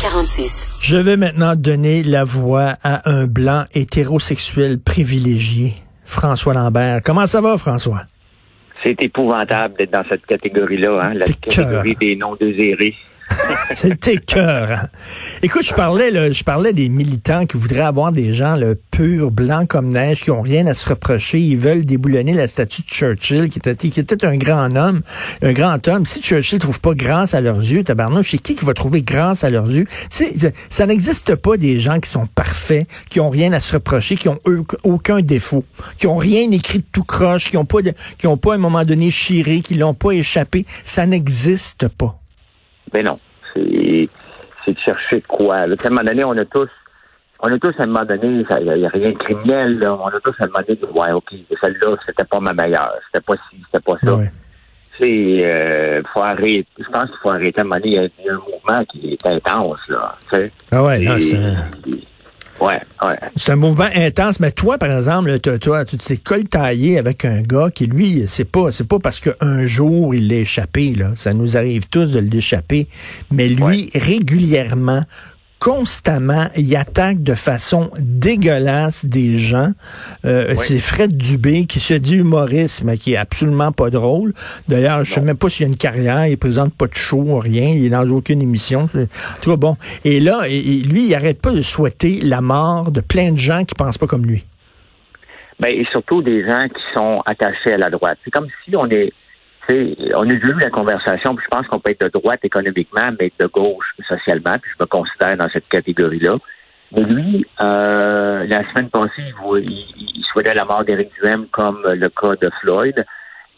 18h46. 0.00 0.78
Je 0.80 0.96
vais 0.96 1.16
maintenant 1.16 1.54
donner 1.54 2.02
la 2.02 2.24
voix 2.24 2.74
à 2.82 3.08
un 3.10 3.26
blanc 3.26 3.64
hétérosexuel 3.74 4.80
privilégié, 4.80 5.74
François 6.04 6.54
Lambert. 6.54 7.00
Comment 7.04 7.26
ça 7.26 7.40
va, 7.40 7.58
François? 7.58 8.02
C'est 8.82 9.00
épouvantable 9.02 9.74
d'être 9.76 9.92
dans 9.92 10.04
cette 10.08 10.24
catégorie-là, 10.24 11.02
hein, 11.02 11.14
la 11.14 11.26
catégorie 11.26 11.96
des 11.96 12.16
non 12.16 12.34
désirés. 12.34 12.94
C'était 13.74 14.16
cœur. 14.16 14.88
Écoute, 15.42 15.64
je 15.64 15.74
parlais, 15.74 16.32
je 16.32 16.44
parlais 16.44 16.72
des 16.72 16.88
militants 16.88 17.46
qui 17.46 17.56
voudraient 17.56 17.80
avoir 17.80 18.12
des 18.12 18.32
gens 18.32 18.56
le 18.56 18.74
pur 18.74 19.30
blanc 19.30 19.66
comme 19.66 19.88
neige, 19.88 20.22
qui 20.22 20.30
ont 20.30 20.42
rien 20.42 20.66
à 20.66 20.74
se 20.74 20.88
reprocher. 20.88 21.38
Ils 21.38 21.56
veulent 21.56 21.84
déboulonner 21.84 22.34
la 22.34 22.48
statue 22.48 22.82
de 22.82 22.88
Churchill, 22.88 23.48
qui 23.48 23.58
était, 23.58 24.24
un 24.24 24.36
grand 24.36 24.74
homme, 24.76 25.02
un 25.42 25.52
grand 25.52 25.86
homme. 25.88 26.06
Si 26.06 26.20
Churchill 26.20 26.58
trouve 26.58 26.80
pas 26.80 26.94
grâce 26.94 27.34
à 27.34 27.40
leurs 27.40 27.58
yeux, 27.58 27.84
tabarnouche, 27.84 28.32
c'est 28.32 28.38
qui 28.38 28.54
qui 28.54 28.64
va 28.64 28.74
trouver 28.74 29.02
grâce 29.02 29.44
à 29.44 29.50
leurs 29.50 29.68
yeux? 29.68 29.86
Ça 30.68 30.86
n'existe 30.86 31.36
pas 31.36 31.56
des 31.56 31.80
gens 31.80 32.00
qui 32.00 32.10
sont 32.10 32.26
parfaits, 32.26 32.86
qui 33.08 33.20
ont 33.20 33.30
rien 33.30 33.52
à 33.52 33.60
se 33.60 33.74
reprocher, 33.74 34.16
qui 34.16 34.28
ont 34.28 34.40
aucun 34.82 35.20
défaut, 35.20 35.64
qui 35.98 36.06
ont 36.06 36.16
rien 36.16 36.50
écrit 36.50 36.78
de 36.78 36.84
tout 36.92 37.04
croche, 37.04 37.48
qui 37.48 37.56
ont 37.56 37.64
pas, 37.64 37.82
de, 37.82 37.92
qui 38.18 38.26
ont 38.26 38.36
pas 38.36 38.52
à 38.52 38.54
un 38.56 38.58
moment 38.58 38.84
donné 38.84 39.10
chiré, 39.10 39.60
qui 39.60 39.74
l'ont 39.74 39.94
pas 39.94 40.12
échappé. 40.12 40.66
Ça 40.84 41.06
n'existe 41.06 41.88
pas. 41.88 42.19
Mais 42.92 43.02
ben 43.02 43.10
non. 43.10 43.18
C'est 43.54 44.72
de 44.72 44.78
chercher 44.78 45.16
de 45.20 45.26
quoi. 45.26 45.56
À 45.56 45.64
un 45.64 45.88
moment 45.88 46.04
donné, 46.04 46.24
on 46.24 46.36
a 46.36 46.44
tous 46.44 46.68
on 47.42 47.52
a 47.52 47.58
tous 47.58 47.74
à 47.78 47.84
un 47.84 47.86
moment 47.86 48.04
donné, 48.04 48.44
il 48.60 48.78
n'y 48.78 48.86
a 48.86 48.90
rien 48.90 49.10
de 49.10 49.18
criminel, 49.18 49.80
on 49.86 50.06
a 50.08 50.20
tous 50.22 50.34
à 50.40 50.44
un 50.44 50.48
moment 50.48 50.60
donné, 50.66 50.80
ouais, 50.94 51.12
ok, 51.12 51.34
celle-là, 51.62 51.96
c'était 52.04 52.24
pas 52.24 52.40
ma 52.40 52.52
meilleure, 52.52 52.94
c'était 53.06 53.24
pas 53.24 53.34
ci, 53.50 53.56
c'était 53.64 53.82
pas 53.82 53.96
ça. 54.04 54.18
C'est, 54.98 55.40
euh, 55.42 56.02
faut 56.12 56.20
arrêter, 56.20 56.66
je 56.78 56.84
pense 56.90 57.08
qu'il 57.08 57.18
faut 57.22 57.30
arrêter 57.30 57.60
à 57.60 57.62
un 57.62 57.64
moment 57.64 57.76
donné, 57.76 58.10
il 58.18 58.24
y, 58.24 58.28
a, 58.28 58.34
un 58.34 58.36
mouvement 58.36 58.84
qui 58.84 59.14
est 59.14 59.26
intense, 59.26 59.78
là, 59.88 60.12
tu 60.28 60.36
sais. 60.36 60.52
Ah 60.70 60.84
ouais, 60.84 60.98
non, 60.98 61.16
c'est... 61.18 62.00
Ouais, 62.60 62.80
ouais. 63.02 63.18
C'est 63.36 63.52
un 63.52 63.56
mouvement 63.56 63.88
intense, 63.94 64.38
mais 64.38 64.52
toi, 64.52 64.76
par 64.76 64.94
exemple, 64.94 65.38
toi, 65.40 65.84
tu 65.84 65.96
t'es 65.96 66.18
coltaillé 66.18 66.98
avec 66.98 67.24
un 67.24 67.40
gars 67.40 67.70
qui, 67.74 67.86
lui, 67.86 68.24
c'est 68.28 68.44
pas, 68.44 68.70
c'est 68.70 68.86
pas 68.86 68.98
parce 68.98 69.18
qu'un 69.18 69.64
jour 69.64 70.14
il 70.14 70.28
l'a 70.28 70.36
échappé, 70.36 70.94
là. 70.94 71.12
Ça 71.16 71.32
nous 71.32 71.56
arrive 71.56 71.88
tous 71.88 72.12
de 72.12 72.20
l'échapper. 72.20 72.86
Mais 73.30 73.48
lui, 73.48 73.90
régulièrement, 73.94 75.04
constamment, 75.60 76.48
il 76.56 76.74
attaque 76.74 77.22
de 77.22 77.34
façon 77.34 77.90
dégueulasse 77.98 79.04
des 79.04 79.36
gens. 79.36 79.72
Euh, 80.24 80.54
C'est 80.56 80.80
Fred 80.80 81.16
Dubé 81.16 81.66
qui 81.66 81.80
se 81.80 81.94
dit 81.94 82.16
humoriste, 82.16 82.82
mais 82.82 82.96
qui 82.96 83.12
est 83.12 83.18
absolument 83.18 83.70
pas 83.70 83.90
drôle. 83.90 84.32
D'ailleurs, 84.68 85.04
je 85.04 85.12
sais 85.12 85.20
même 85.20 85.36
pas 85.36 85.50
s'il 85.50 85.66
a 85.66 85.68
une 85.68 85.76
carrière, 85.76 86.26
il 86.26 86.38
présente 86.38 86.74
pas 86.74 86.86
de 86.86 86.94
show, 86.94 87.38
rien, 87.38 87.68
il 87.68 87.84
est 87.84 87.90
dans 87.90 88.08
aucune 88.08 88.40
émission. 88.40 88.88
En 88.94 89.40
tout 89.42 89.50
cas, 89.50 89.56
bon. 89.56 89.76
Et 90.04 90.18
là, 90.18 90.46
lui, 90.48 91.06
il 91.06 91.14
arrête 91.14 91.40
pas 91.40 91.52
de 91.52 91.60
souhaiter 91.60 92.20
la 92.22 92.40
mort 92.40 92.90
de 92.90 93.02
plein 93.02 93.32
de 93.32 93.38
gens 93.38 93.64
qui 93.64 93.74
pensent 93.74 93.98
pas 93.98 94.06
comme 94.06 94.24
lui. 94.24 94.44
Ben, 95.60 95.68
et 95.68 95.86
surtout 95.92 96.22
des 96.22 96.42
gens 96.48 96.68
qui 96.68 96.82
sont 96.96 97.20
attachés 97.26 97.74
à 97.74 97.76
la 97.76 97.90
droite. 97.90 98.18
C'est 98.24 98.30
comme 98.30 98.48
si 98.64 98.74
on 98.74 98.86
est 98.86 99.12
on 99.68 100.28
a 100.28 100.34
vu 100.34 100.52
la 100.60 100.70
conversation, 100.70 101.34
puis 101.34 101.44
je 101.44 101.56
pense 101.56 101.66
qu'on 101.68 101.78
peut 101.78 101.90
être 101.90 102.04
de 102.04 102.08
droite 102.08 102.40
économiquement, 102.42 103.10
mais 103.18 103.32
de 103.38 103.46
gauche 103.46 103.94
socialement, 104.08 104.56
puis 104.60 104.70
je 104.76 104.82
me 104.82 104.86
considère 104.86 105.36
dans 105.36 105.48
cette 105.50 105.68
catégorie-là. 105.68 106.36
Mais 106.92 107.02
lui, 107.02 107.46
euh, 107.60 108.46
la 108.46 108.68
semaine 108.70 108.90
passée, 108.90 109.32
il, 109.66 110.24
souhaitait 110.32 110.54
la 110.54 110.64
mort 110.64 110.84
d'Éric 110.84 111.10
Duhem 111.20 111.46
comme 111.52 111.82
le 111.84 112.08
cas 112.08 112.34
de 112.40 112.50
Floyd. 112.60 113.04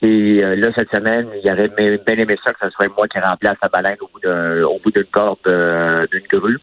Et 0.03 0.43
euh, 0.43 0.57
là, 0.57 0.69
cette 0.77 0.95
semaine, 0.95 1.29
il 1.43 1.51
aurait 1.51 1.69
bien 1.69 2.17
aimé 2.17 2.37
ça 2.45 2.53
que 2.53 2.59
ce 2.63 2.71
soit 2.71 2.89
moi 2.95 3.07
qui 3.09 3.19
remplace 3.19 3.57
la 3.63 3.69
baleine 3.69 3.97
au 4.01 4.09
bout 4.13 4.21
d'un 4.21 4.63
au 4.65 4.79
bout 4.81 4.91
d'une 4.91 5.05
corde 5.05 5.39
euh, 5.47 6.07
d'une 6.11 6.27
grue. 6.29 6.59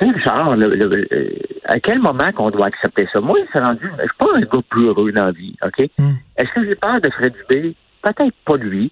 C'est 0.00 0.18
genre, 0.20 0.54
à 1.64 1.80
quel 1.80 1.98
moment 1.98 2.30
qu'on 2.32 2.50
doit 2.50 2.66
accepter 2.66 3.08
ça? 3.12 3.20
Moi, 3.20 3.38
c'est 3.52 3.58
rendu, 3.58 3.90
je 3.98 4.02
suis 4.02 4.16
pas 4.16 4.28
un 4.32 4.40
gars 4.40 4.62
plus 4.70 4.86
heureux 4.86 5.10
dans 5.10 5.26
la 5.26 5.32
vie, 5.32 5.56
OK? 5.60 5.88
Hmm. 5.98 6.12
Est-ce 6.36 6.52
que 6.54 6.64
j'ai 6.64 6.76
peur 6.76 7.00
de 7.00 7.10
Fred 7.10 7.34
Dubé? 7.34 7.74
Peut-être 8.02 8.34
pas 8.44 8.56
lui, 8.56 8.90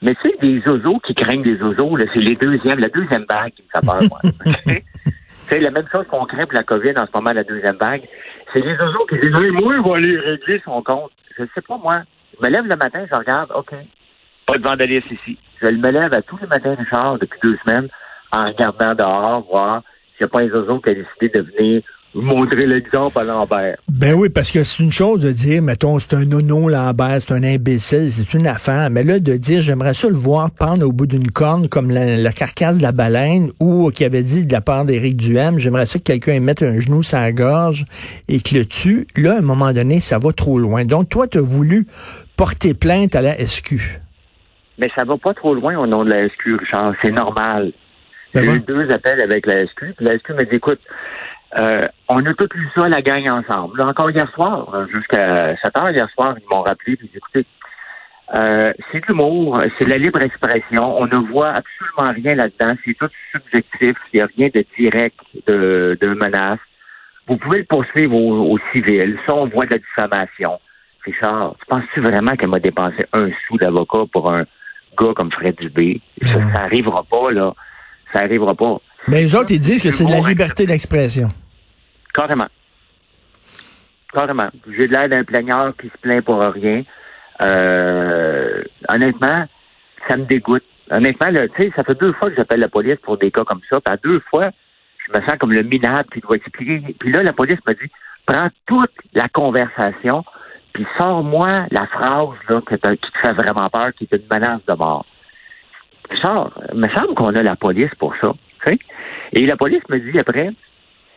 mais 0.00 0.14
tu 0.16 0.30
sais, 0.30 0.36
des 0.40 0.62
oiseaux 0.70 1.00
qui 1.00 1.14
craignent 1.14 1.42
des 1.42 1.60
oiseaux, 1.60 1.96
c'est 2.14 2.20
les 2.20 2.36
deuxièmes, 2.36 2.78
la 2.78 2.88
deuxième 2.88 3.26
vague 3.28 3.52
qui 3.52 3.62
me 3.62 3.68
fait 3.68 3.86
peur, 3.86 4.02
moi. 4.08 4.20
c'est 5.48 5.60
la 5.60 5.70
même 5.70 5.88
chose 5.90 6.06
qu'on 6.08 6.24
craint 6.24 6.44
pour 6.44 6.54
la 6.54 6.62
COVID 6.62 6.94
en 6.96 7.06
ce 7.06 7.10
moment, 7.14 7.32
la 7.32 7.44
deuxième 7.44 7.76
vague. 7.76 8.02
C'est 8.52 8.60
les 8.60 8.76
oiseaux 8.76 9.06
qui 9.08 9.18
disent, 9.18 9.36
oui, 9.36 9.50
moi, 9.50 9.74
il 9.76 9.82
va 9.82 9.96
aller 9.96 10.18
régler 10.18 10.62
son 10.64 10.82
compte. 10.82 11.10
Je 11.36 11.44
sais 11.54 11.62
pas, 11.62 11.78
moi. 11.78 12.02
Je 12.38 12.46
me 12.46 12.52
lève 12.52 12.64
le 12.64 12.76
matin, 12.76 13.04
je 13.10 13.16
regarde, 13.16 13.50
OK, 13.54 13.74
pas 14.46 14.56
de 14.56 14.62
vandalisme 14.62 15.12
ici. 15.12 15.38
Je 15.60 15.66
me 15.66 15.90
lève 15.90 16.14
à 16.14 16.22
tous 16.22 16.38
les 16.38 16.46
matins, 16.46 16.76
Richard, 16.78 17.18
depuis 17.18 17.40
deux 17.42 17.58
semaines, 17.64 17.88
en 18.30 18.44
regardant 18.44 18.94
dehors, 18.94 19.46
voir 19.50 19.82
s'il 20.16 20.24
n'y 20.24 20.26
a 20.26 20.28
pas 20.28 20.42
un 20.42 20.48
oiseau 20.48 20.78
qui 20.80 20.90
a 20.90 20.94
décidé 20.94 21.40
de 21.40 21.42
venir 21.42 21.82
montrer 22.14 22.66
l'exemple 22.66 23.18
à 23.18 23.24
Lambert. 23.24 23.76
Ben 23.88 24.14
oui, 24.14 24.28
parce 24.28 24.50
que 24.50 24.64
c'est 24.64 24.82
une 24.82 24.92
chose 24.92 25.22
de 25.22 25.32
dire, 25.32 25.62
mettons, 25.62 25.98
c'est 25.98 26.14
un 26.14 26.24
nono 26.24 26.68
Lambert, 26.68 27.20
c'est 27.20 27.32
un 27.32 27.42
imbécile, 27.42 28.10
c'est 28.10 28.34
une 28.34 28.46
affaire. 28.46 28.90
Mais 28.90 29.04
là, 29.04 29.18
de 29.18 29.36
dire, 29.36 29.62
j'aimerais 29.62 29.94
ça 29.94 30.08
le 30.08 30.14
voir 30.14 30.50
pendre 30.50 30.86
au 30.86 30.92
bout 30.92 31.06
d'une 31.06 31.30
corne 31.30 31.68
comme 31.68 31.90
la, 31.90 32.32
carcasse 32.32 32.78
de 32.78 32.82
la 32.82 32.92
baleine 32.92 33.50
ou 33.60 33.90
qui 33.90 34.04
avait 34.04 34.22
dit 34.22 34.46
de 34.46 34.52
la 34.52 34.60
part 34.60 34.84
d'Éric 34.84 35.16
Duhem, 35.16 35.58
j'aimerais 35.58 35.86
ça 35.86 35.98
que 35.98 36.04
quelqu'un 36.04 36.40
mette 36.40 36.62
un 36.62 36.80
genou 36.80 37.02
sur 37.02 37.18
la 37.18 37.32
gorge 37.32 37.84
et 38.28 38.40
que 38.40 38.54
le 38.54 38.64
tue. 38.64 39.06
Là, 39.16 39.34
à 39.34 39.38
un 39.38 39.42
moment 39.42 39.72
donné, 39.72 40.00
ça 40.00 40.18
va 40.18 40.32
trop 40.32 40.58
loin. 40.58 40.84
Donc, 40.84 41.08
toi, 41.08 41.26
tu 41.26 41.38
as 41.38 41.42
voulu 41.42 41.86
porter 42.36 42.74
plainte 42.74 43.14
à 43.16 43.22
la 43.22 43.34
SQ. 43.34 44.00
Mais 44.78 44.88
ça 44.96 45.04
va 45.04 45.16
pas 45.16 45.34
trop 45.34 45.54
loin 45.54 45.76
au 45.76 45.86
nom 45.86 46.04
de 46.04 46.10
la 46.10 46.28
SQ, 46.28 46.54
Richard. 46.60 46.94
C'est 47.02 47.10
normal. 47.10 47.72
J'ai 48.34 48.44
eu 48.44 48.60
deux 48.60 48.88
appels 48.90 49.20
avec 49.20 49.46
la 49.46 49.66
SQ. 49.66 49.94
Puis 49.96 50.06
la 50.06 50.18
SQ 50.18 50.30
m'a 50.30 50.44
dit, 50.44 50.56
écoute, 50.56 50.80
euh, 51.56 51.88
on 52.08 52.24
a 52.26 52.34
tout 52.34 52.48
eu 52.54 52.68
ça, 52.74 52.88
la 52.88 53.00
gang 53.00 53.28
ensemble. 53.28 53.80
encore 53.80 54.10
hier 54.10 54.30
soir, 54.32 54.86
jusqu'à 54.92 55.56
7 55.56 55.78
heures 55.78 55.90
hier 55.90 56.08
soir, 56.10 56.34
ils 56.38 56.54
m'ont 56.54 56.62
rappelé, 56.62 56.96
puis 56.96 57.10
écoutez, 57.14 57.46
euh, 58.34 58.74
c'est 58.92 59.00
de 59.00 59.06
l'humour, 59.08 59.60
c'est 59.78 59.88
la 59.88 59.96
libre 59.96 60.22
expression. 60.22 60.98
On 60.98 61.06
ne 61.06 61.16
voit 61.28 61.50
absolument 61.50 62.12
rien 62.12 62.34
là-dedans. 62.34 62.74
C'est 62.84 62.94
tout 62.94 63.08
subjectif. 63.32 63.96
Il 64.12 64.16
n'y 64.16 64.20
a 64.20 64.28
rien 64.36 64.48
de 64.54 64.64
direct 64.78 65.18
de, 65.46 65.96
de 66.00 66.08
menace. 66.08 66.58
Vous 67.26 67.36
pouvez 67.36 67.58
le 67.58 67.64
poursuivre 67.64 68.16
au, 68.18 68.58
civil. 68.74 69.18
Ça, 69.26 69.34
on 69.34 69.46
voit 69.46 69.66
de 69.66 69.72
la 69.72 69.78
diffamation. 69.78 70.60
Richard, 71.04 71.54
tu 71.58 71.66
penses-tu 71.66 72.00
vraiment 72.00 72.36
qu'elle 72.36 72.50
m'a 72.50 72.58
dépensé 72.58 72.98
un 73.12 73.30
sou 73.46 73.56
d'avocat 73.56 74.04
pour 74.12 74.30
un 74.30 74.44
gars 74.98 75.12
comme 75.14 75.32
Fred 75.32 75.56
Dubé? 75.56 76.00
Ça, 76.22 76.52
ça 76.52 76.62
arrivera 76.62 77.02
pas, 77.04 77.30
là. 77.30 77.54
Ça 78.12 78.20
arrivera 78.20 78.54
pas. 78.54 78.78
Mais 79.08 79.22
les 79.22 79.34
autres, 79.34 79.50
ils 79.50 79.60
disent 79.60 79.82
que 79.82 79.90
c'est 79.90 80.04
de 80.04 80.10
la 80.10 80.20
liberté 80.20 80.66
d'expression. 80.66 81.30
Carrément. 82.12 82.48
Carrément. 84.12 84.48
J'ai 84.76 84.86
de 84.86 84.92
l'air 84.92 85.08
d'un 85.08 85.24
plaigneur 85.24 85.74
qui 85.80 85.88
se 85.88 85.98
plaint 86.00 86.24
pour 86.24 86.40
rien. 86.40 86.82
Euh, 87.40 88.62
honnêtement, 88.88 89.46
ça 90.08 90.16
me 90.16 90.24
dégoûte. 90.24 90.64
Honnêtement, 90.90 91.28
tu 91.56 91.62
sais, 91.62 91.72
ça 91.76 91.84
fait 91.84 91.98
deux 92.00 92.12
fois 92.14 92.30
que 92.30 92.36
j'appelle 92.36 92.60
la 92.60 92.68
police 92.68 92.96
pour 93.02 93.18
des 93.18 93.30
cas 93.30 93.44
comme 93.44 93.60
ça. 93.70 93.80
Puis 93.80 93.94
à 93.94 93.96
deux 93.96 94.20
fois, 94.30 94.50
je 95.06 95.18
me 95.18 95.24
sens 95.24 95.36
comme 95.38 95.52
le 95.52 95.62
minable 95.62 96.08
qui 96.12 96.20
doit 96.20 96.36
expliquer. 96.36 96.82
Puis 96.98 97.12
là, 97.12 97.22
la 97.22 97.32
police 97.32 97.58
m'a 97.66 97.74
dit, 97.74 97.90
prends 98.26 98.48
toute 98.66 98.92
la 99.14 99.28
conversation, 99.28 100.24
puis 100.72 100.86
sors-moi 100.98 101.66
la 101.70 101.86
phrase 101.86 102.28
là, 102.48 102.60
qui 102.66 102.76
te 102.78 103.18
fait 103.22 103.32
vraiment 103.32 103.68
peur, 103.68 103.92
qui 103.96 104.08
est 104.10 104.16
une 104.16 104.26
menace 104.30 104.60
de 104.66 104.74
mort. 104.74 105.06
Sors. 106.22 106.52
Il 106.72 106.80
me 106.80 106.88
semble 106.88 107.14
qu'on 107.14 107.34
a 107.34 107.42
la 107.42 107.56
police 107.56 107.94
pour 107.98 108.14
ça. 108.20 108.32
Et 109.32 109.46
la 109.46 109.56
police 109.56 109.82
me 109.88 109.98
dit 109.98 110.18
après, 110.18 110.50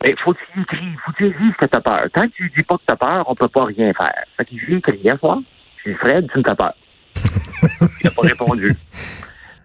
il 0.03 0.15
faut 0.19 0.33
que 0.33 0.39
tu 0.53 0.61
écris, 0.61 0.95
faut 1.05 1.11
que 1.11 1.17
tu 1.17 1.29
dises 1.29 1.53
que 1.59 1.65
t'as 1.65 1.81
peur. 1.81 2.03
Tant 2.13 2.23
que 2.23 2.33
tu 2.35 2.51
dis 2.55 2.63
pas 2.63 2.75
que 2.75 2.83
t'as 2.85 2.95
peur, 2.95 3.23
on 3.27 3.35
peut 3.35 3.47
pas 3.47 3.65
rien 3.65 3.93
faire. 3.93 4.23
Fait 4.37 4.45
que 4.45 4.51
j'ai 4.67 4.75
écrit 4.75 4.97
hier 4.97 5.17
soir. 5.19 5.39
J'ai 5.83 5.91
dit, 5.91 5.97
Fred, 5.97 6.29
tu 6.33 6.41
t'as 6.43 6.55
peur. 6.55 6.73
il 7.81 8.05
n'a 8.05 8.11
pas 8.11 8.21
répondu. 8.21 8.71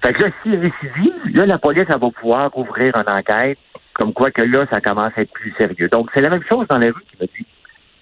Fait 0.03 0.12
que 0.12 0.23
là, 0.23 0.31
s'il 0.43 0.57
récidive, 0.57 1.37
là, 1.37 1.47
la 1.47 1.59
police, 1.59 1.84
elle 1.89 1.99
va 1.99 2.11
pouvoir 2.11 2.57
ouvrir 2.57 2.95
une 2.97 3.11
enquête, 3.11 3.59
comme 3.95 4.12
quoi 4.12 4.31
que 4.31 4.43
là, 4.43 4.66
ça 4.71 4.81
commence 4.81 5.10
à 5.16 5.22
être 5.22 5.33
plus 5.33 5.54
sérieux. 5.59 5.89
Donc, 5.89 6.10
c'est 6.15 6.21
la 6.21 6.31
même 6.31 6.45
chose 6.51 6.66
dans 6.69 6.78
la 6.78 6.87
rue 6.87 7.04
qui 7.10 7.16
me 7.21 7.27
dit. 7.27 7.47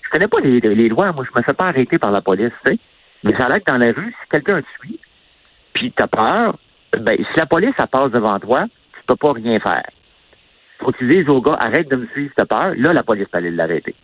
Je 0.03 0.11
connais 0.11 0.29
pas 0.29 0.41
les, 0.41 0.61
les 0.61 0.89
lois, 0.89 1.13
moi, 1.13 1.25
je 1.25 1.39
me 1.39 1.45
fais 1.45 1.55
pas 1.55 1.67
arrêter 1.67 1.99
par 1.99 2.11
la 2.11 2.21
police, 2.21 2.53
tu 2.65 2.73
sais. 2.73 2.79
Mais 3.23 3.33
ça 3.39 3.47
a 3.47 3.49
l'air 3.49 3.59
que 3.59 3.73
dans 3.73 3.79
la 3.79 3.93
rue, 3.93 4.11
si 4.11 4.29
quelqu'un 4.31 4.61
te 4.61 4.67
suit, 4.81 5.01
puis 5.73 5.93
t'as 5.97 6.07
peur, 6.07 6.59
ben, 7.01 7.17
si 7.17 7.39
la 7.39 7.47
police, 7.47 7.75
elle 7.79 7.87
passe 7.87 8.11
devant 8.11 8.39
toi, 8.39 8.67
tu 8.95 9.01
peux 9.07 9.17
pas 9.17 9.33
rien 9.33 9.59
faire. 9.59 9.89
Faut 10.81 10.93
que 10.93 10.99
tu 10.99 11.09
dises 11.09 11.29
au 11.29 11.41
gars, 11.41 11.57
arrête 11.59 11.89
de 11.89 11.97
me 11.97 12.07
suivre, 12.09 12.33
t'as 12.37 12.45
peur. 12.45 12.73
Là, 12.77 12.93
la 12.93 13.03
police 13.03 13.29
peut 13.29 13.39
aller 13.39 13.51
l'arrêter. 13.51 13.95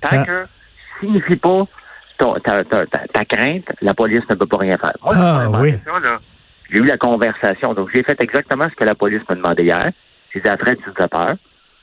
Tant 0.00 0.08
ah. 0.12 0.24
que 0.24 0.42
signifie 1.00 1.36
pas 1.36 1.64
ta, 2.18 3.24
crainte, 3.24 3.66
la 3.80 3.94
police 3.94 4.22
ne 4.28 4.34
peut 4.34 4.46
pas 4.46 4.58
rien 4.58 4.76
faire. 4.78 4.94
Moi, 5.02 5.14
ah, 5.16 5.48
oui. 5.60 5.74
j'ai 6.70 6.78
eu 6.78 6.84
la 6.84 6.98
conversation. 6.98 7.74
Donc, 7.74 7.90
j'ai 7.94 8.02
fait 8.02 8.20
exactement 8.20 8.64
ce 8.64 8.74
que 8.74 8.84
la 8.84 8.94
police 8.94 9.22
m'a 9.28 9.34
demandé 9.34 9.64
hier. 9.64 9.90
J'ai 10.32 10.40
dit, 10.40 10.48
arrête, 10.48 10.78
tu 10.82 11.02
as 11.02 11.08
peur. 11.08 11.34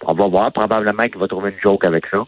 On 0.06 0.14
va 0.14 0.28
voir. 0.28 0.52
Probablement 0.52 1.04
qu'il 1.04 1.18
va 1.18 1.28
trouver 1.28 1.52
une 1.52 1.62
joke 1.62 1.86
avec 1.86 2.06
ça. 2.07 2.25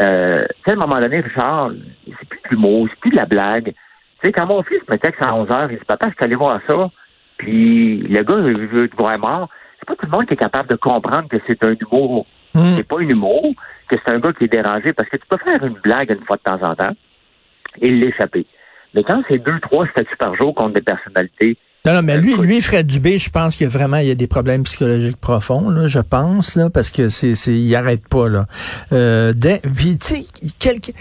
Euh, 0.00 0.44
à 0.66 0.70
un 0.70 0.74
moment 0.74 1.00
donné, 1.00 1.20
Richard, 1.20 1.70
c'est 2.06 2.28
plus 2.28 2.40
de 2.44 2.48
l'humour, 2.50 2.88
c'est 2.90 3.00
plus 3.00 3.10
de 3.10 3.16
la 3.16 3.26
blague. 3.26 3.72
Tu 4.22 4.26
sais, 4.26 4.32
quand 4.32 4.46
mon 4.46 4.62
fils 4.62 4.80
me 4.90 4.96
texte 4.96 5.22
à 5.22 5.34
11 5.34 5.48
h 5.48 5.68
il 5.70 5.78
dit, 5.78 5.84
papa, 5.84 6.08
je 6.08 6.14
suis 6.14 6.24
allé 6.24 6.34
voir 6.34 6.60
ça. 6.68 6.90
Puis 7.36 7.98
le 7.98 8.22
gars 8.22 8.36
veut 8.36 8.88
te 8.88 8.96
voir 8.96 9.18
mort. 9.18 9.48
C'est 9.82 9.86
pas 9.86 9.96
tout 9.96 10.06
le 10.10 10.16
monde 10.16 10.26
qui 10.26 10.34
est 10.34 10.36
capable 10.36 10.68
de 10.68 10.76
comprendre 10.76 11.28
que 11.28 11.36
c'est 11.48 11.62
un 11.64 11.74
humour. 11.80 12.24
Hmm. 12.54 12.76
C'est 12.76 12.86
pas 12.86 12.96
un 13.00 13.08
humour, 13.08 13.52
que 13.88 13.96
c'est 14.04 14.12
un 14.12 14.18
gars 14.20 14.32
qui 14.32 14.44
est 14.44 14.52
dérangé, 14.52 14.92
parce 14.92 15.08
que 15.08 15.16
tu 15.16 15.24
peux 15.28 15.38
faire 15.44 15.64
une 15.64 15.76
blague 15.82 16.12
une 16.12 16.24
fois 16.24 16.36
de 16.36 16.42
temps 16.42 16.62
en 16.70 16.74
temps 16.74 16.94
et 17.80 17.90
l'échapper. 17.90 18.46
Mais 18.94 19.02
quand 19.02 19.22
c'est 19.28 19.38
deux, 19.38 19.58
trois 19.60 19.86
statuts 19.88 20.16
par 20.18 20.36
jour 20.36 20.54
contre 20.54 20.74
des 20.74 20.82
personnalités, 20.82 21.56
Non, 21.86 21.94
non, 21.94 22.02
mais 22.02 22.18
lui, 22.18 22.34
lui, 22.36 22.60
Fred 22.60 22.86
Dubé, 22.86 23.18
je 23.18 23.30
pense 23.30 23.56
qu'il 23.56 23.66
y 23.66 23.70
a 23.70 23.72
vraiment 23.76 23.96
il 23.96 24.06
y 24.06 24.10
a 24.10 24.14
des 24.14 24.28
problèmes 24.28 24.62
psychologiques 24.64 25.16
profonds, 25.16 25.68
là, 25.70 25.88
je 25.88 25.98
pense, 25.98 26.54
là, 26.56 26.68
parce 26.70 26.90
que 26.90 27.08
c'est, 27.08 27.34
c'est, 27.34 27.54
il 27.54 27.74
arrête 27.74 28.06
pas, 28.08 28.28
là. 28.28 28.46
Euh, 28.92 29.32
dès- 29.34 29.60
puis, 29.74 29.98
tu 29.98 30.06
sais, 30.16 30.24
quelqu'un- 30.60 30.92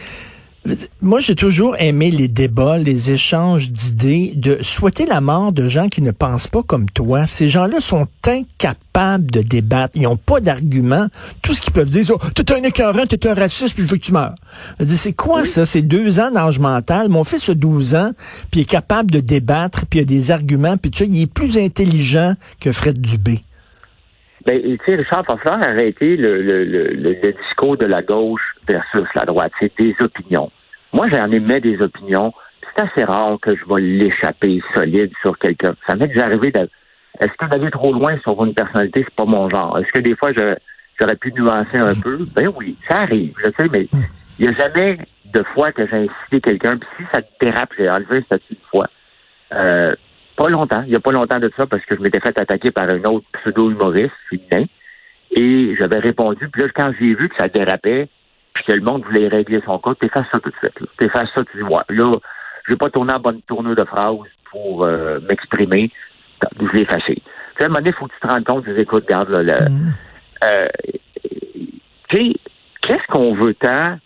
moi, 1.01 1.19
j'ai 1.19 1.33
toujours 1.33 1.75
aimé 1.79 2.11
les 2.11 2.27
débats, 2.27 2.77
les 2.77 3.11
échanges 3.11 3.71
d'idées, 3.71 4.33
de 4.35 4.59
souhaiter 4.61 5.07
la 5.07 5.19
mort 5.19 5.51
de 5.51 5.67
gens 5.67 5.89
qui 5.89 6.03
ne 6.03 6.11
pensent 6.11 6.47
pas 6.47 6.61
comme 6.61 6.87
toi. 6.87 7.25
Ces 7.25 7.49
gens-là 7.49 7.81
sont 7.81 8.07
incapables 8.27 9.31
de 9.31 9.41
débattre. 9.41 9.95
Ils 9.95 10.03
n'ont 10.03 10.17
pas 10.17 10.39
d'arguments. 10.39 11.07
Tout 11.41 11.55
ce 11.55 11.61
qu'ils 11.61 11.73
peuvent 11.73 11.89
dire, 11.89 12.05
c'est, 12.05 12.13
oh, 12.13 12.19
t'es 12.35 12.53
un 12.53 12.61
écœurant, 12.61 13.07
t'es 13.07 13.27
un 13.27 13.33
raciste, 13.33 13.73
puis 13.73 13.85
je 13.85 13.89
veux 13.89 13.97
que 13.97 14.03
tu 14.03 14.11
meurs. 14.11 14.35
C'est 14.85 15.13
quoi 15.13 15.47
ça? 15.47 15.65
C'est 15.65 15.81
deux 15.81 16.19
ans 16.19 16.29
d'âge 16.29 16.59
mental. 16.59 17.09
Mon 17.09 17.23
fils 17.23 17.49
a 17.49 17.55
12 17.55 17.95
ans, 17.95 18.11
puis 18.51 18.59
il 18.59 18.63
est 18.63 18.65
capable 18.65 19.09
de 19.09 19.19
débattre, 19.19 19.87
puis 19.87 19.99
il 19.99 20.01
a 20.03 20.05
des 20.05 20.29
arguments, 20.29 20.77
puis 20.77 20.91
tu 20.91 21.03
sais, 21.03 21.09
il 21.09 21.21
est 21.21 21.27
plus 21.27 21.57
intelligent 21.57 22.35
que 22.59 22.71
Fred 22.71 23.01
Dubé. 23.01 23.41
Ben, 24.45 24.61
tu 24.61 24.77
sais, 24.85 24.95
Richard, 24.95 25.23
va 25.27 25.37
falloir 25.37 25.63
arrêter 25.63 26.17
le, 26.17 26.41
le, 26.41 26.63
le, 26.63 26.87
le- 26.93 27.33
discours 27.43 27.77
de 27.77 27.85
la 27.85 28.01
gauche 28.01 28.55
versus 28.67 29.07
la 29.15 29.25
droite. 29.25 29.51
C'est 29.59 29.71
des 29.77 29.95
opinions. 30.01 30.51
Moi, 30.93 31.07
j'en 31.09 31.31
émets 31.31 31.61
des 31.61 31.79
opinions. 31.81 32.33
C'est 32.75 32.83
assez 32.83 33.03
rare 33.03 33.37
que 33.41 33.55
je 33.55 33.63
vais 33.65 33.81
l'échapper 33.81 34.61
solide 34.75 35.11
sur 35.21 35.37
quelqu'un. 35.37 35.75
Ça 35.87 35.95
m'est 35.95 36.07
déjà 36.07 36.25
arrivé 36.25 36.51
de... 36.51 36.69
Est-ce 37.19 37.33
que 37.37 37.45
d'aller 37.51 37.69
trop 37.69 37.93
loin 37.93 38.17
sur 38.19 38.43
une 38.43 38.53
personnalité, 38.53 39.03
c'est 39.03 39.15
pas 39.15 39.25
mon 39.25 39.49
genre? 39.49 39.77
Est-ce 39.77 39.91
que 39.91 39.99
des 39.99 40.15
fois, 40.15 40.31
j'aurais 40.33 41.15
pu 41.17 41.31
nuancer 41.33 41.77
un 41.77 41.93
peu? 41.93 42.25
Ben 42.33 42.49
oui, 42.55 42.77
ça 42.89 43.01
arrive, 43.01 43.33
je 43.43 43.51
sais, 43.51 43.69
mais 43.71 43.87
il 44.39 44.47
n'y 44.47 44.55
a 44.55 44.57
jamais 44.57 44.97
de 45.25 45.43
fois 45.53 45.71
que 45.71 45.85
j'ai 45.87 45.97
incité 45.97 46.41
quelqu'un. 46.41 46.77
Puis 46.77 46.89
si 46.97 47.03
ça 47.13 47.21
dérape, 47.41 47.69
j'ai 47.77 47.89
enlevé 47.89 48.17
un 48.17 48.21
statut 48.21 48.53
de 48.53 48.65
fois. 48.71 48.87
Euh, 49.53 49.93
pas 50.43 50.49
longtemps. 50.49 50.81
Il 50.83 50.89
n'y 50.89 50.95
a 50.95 50.99
pas 50.99 51.11
longtemps 51.11 51.39
de 51.39 51.51
ça 51.57 51.65
parce 51.65 51.83
que 51.85 51.95
je 51.95 52.01
m'étais 52.01 52.19
fait 52.19 52.39
attaquer 52.39 52.71
par 52.71 52.89
un 52.89 53.03
autre 53.03 53.25
pseudo-humoriste 53.41 54.11
féminin. 54.29 54.65
Et 55.31 55.75
j'avais 55.79 55.99
répondu. 55.99 56.49
Puis 56.49 56.61
là, 56.63 56.67
quand 56.75 56.91
j'ai 56.99 57.13
vu 57.15 57.29
que 57.29 57.35
ça 57.37 57.47
dérapait, 57.47 58.09
puis 58.53 58.63
que 58.65 58.73
le 58.73 58.81
monde 58.81 59.03
voulait 59.05 59.27
régler 59.27 59.61
son 59.65 59.77
cas, 59.79 59.93
t'effaces 59.95 60.25
ça 60.33 60.39
tout 60.39 60.49
de 60.49 60.55
suite. 60.61 60.79
là. 60.79 60.87
T'effaces 60.97 61.29
ça, 61.35 61.43
tu 61.51 61.57
dis, 61.57 61.63
ouais, 61.63 61.83
là, 61.89 62.17
je 62.65 62.71
vais 62.73 62.77
pas 62.77 62.89
tourner 62.89 63.13
en 63.13 63.19
bonne 63.19 63.41
tournure 63.43 63.75
de 63.75 63.83
phrase 63.85 64.17
pour 64.51 64.85
euh, 64.85 65.19
m'exprimer. 65.29 65.89
Je 66.59 66.65
l'ai 66.73 66.81
effacé. 66.81 67.15
Tu 67.15 67.21
sais, 67.57 67.63
à 67.63 67.65
un 67.65 67.67
moment 67.69 67.79
donné, 67.79 67.89
il 67.91 67.95
faut 67.99 68.07
que 68.07 68.13
tu 68.13 68.19
te 68.19 68.27
rendes 68.27 68.43
compte, 68.43 68.65
tu 68.65 68.73
dis, 68.73 68.81
écoute, 68.81 69.03
regarde, 69.07 69.29
là, 69.29 69.43
le- 69.43 69.69
Mm. 69.69 69.93
euh, 70.43 70.67
tu 72.09 72.17
sais, 72.17 72.33
qu'est-ce 72.81 73.07
qu'on 73.07 73.33
veut 73.35 73.53
tant 73.53 73.97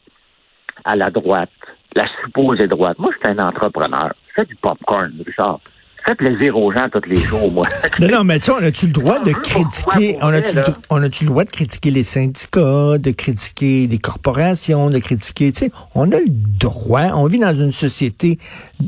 à 0.83 0.95
la 0.95 1.09
droite, 1.09 1.49
la 1.95 2.05
supposée 2.23 2.67
droite? 2.67 2.99
Moi, 2.99 3.11
je 3.13 3.27
suis 3.27 3.35
un 3.39 3.43
entrepreneur. 3.43 4.13
Je 4.29 4.33
fais 4.41 4.45
du 4.45 4.55
popcorn, 4.57 5.11
Richard. 5.25 5.59
Fais 6.05 6.13
plaisir 6.13 6.55
aux 6.55 6.71
gens 6.71 6.87
tous 6.91 7.09
les 7.09 7.15
jours, 7.15 7.51
moi. 7.51 7.63
Non, 7.99 8.07
non, 8.11 8.23
mais 8.23 8.37
tu 8.37 8.45
sais, 8.45 8.51
on 8.51 8.63
a-tu 8.63 8.85
le 8.85 8.91
droit 8.91 9.19
de 9.21 9.31
critiquer, 9.31 10.17
on 10.21 11.01
a-tu 11.01 11.23
le 11.23 11.29
droit 11.29 11.43
de 11.43 11.49
critiquer 11.49 11.89
les 11.89 12.03
syndicats, 12.03 12.99
de 12.99 13.11
critiquer 13.11 13.87
les 13.87 13.97
corporations, 13.97 14.91
de 14.91 14.99
critiquer, 14.99 15.51
tu 15.51 15.65
sais, 15.65 15.71
on 15.95 16.11
a 16.11 16.19
le 16.19 16.29
droit, 16.29 17.13
on 17.15 17.25
vit 17.25 17.39
dans 17.39 17.55
une 17.55 17.71
société 17.71 18.37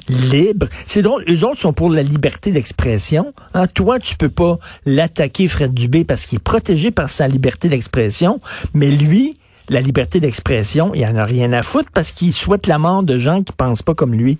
libre. 0.07 0.67
C'est 0.85 1.01
drôle, 1.01 1.23
eux 1.27 1.43
autres 1.43 1.59
sont 1.59 1.73
pour 1.73 1.89
la 1.89 2.03
liberté 2.03 2.51
d'expression. 2.51 3.33
Hein. 3.55 3.65
Toi, 3.65 3.97
tu 3.97 4.15
peux 4.15 4.29
pas 4.29 4.59
l'attaquer, 4.85 5.47
Fred 5.47 5.73
Dubé, 5.73 6.03
parce 6.03 6.27
qu'il 6.27 6.37
est 6.37 6.43
protégé 6.43 6.91
par 6.91 7.09
sa 7.09 7.27
liberté 7.27 7.67
d'expression, 7.67 8.41
mais 8.75 8.91
lui, 8.91 9.37
la 9.69 9.81
liberté 9.81 10.19
d'expression, 10.19 10.91
il 10.93 11.03
en 11.05 11.15
a 11.15 11.23
rien 11.23 11.51
à 11.51 11.63
foutre 11.63 11.89
parce 11.93 12.11
qu'il 12.11 12.31
souhaite 12.31 12.67
la 12.67 12.77
mort 12.77 13.01
de 13.01 13.17
gens 13.17 13.41
qui 13.41 13.53
pensent 13.53 13.81
pas 13.81 13.95
comme 13.95 14.13
lui. 14.13 14.37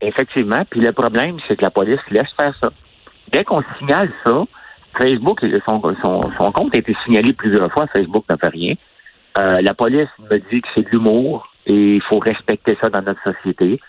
Effectivement. 0.00 0.64
Puis 0.70 0.80
le 0.80 0.92
problème, 0.92 1.38
c'est 1.46 1.56
que 1.56 1.62
la 1.62 1.70
police 1.70 2.00
laisse 2.10 2.32
faire 2.38 2.54
ça. 2.62 2.70
Dès 3.32 3.44
qu'on 3.44 3.62
signale 3.78 4.10
ça, 4.24 4.44
Facebook, 4.96 5.44
son, 5.68 5.82
son, 6.02 6.22
son 6.36 6.52
compte 6.52 6.74
a 6.74 6.78
été 6.78 6.96
signalé 7.04 7.32
plusieurs 7.32 7.70
fois. 7.72 7.86
Facebook 7.88 8.24
ne 8.30 8.36
fait 8.36 8.48
rien. 8.48 8.74
Euh, 9.38 9.60
la 9.60 9.74
police 9.74 10.08
me 10.18 10.38
dit 10.50 10.62
que 10.62 10.68
c'est 10.74 10.82
de 10.82 10.90
l'humour 10.90 11.48
et 11.66 11.96
il 11.96 12.02
faut 12.02 12.18
respecter 12.18 12.76
ça 12.82 12.88
dans 12.88 13.02
notre 13.02 13.22
société. 13.22 13.80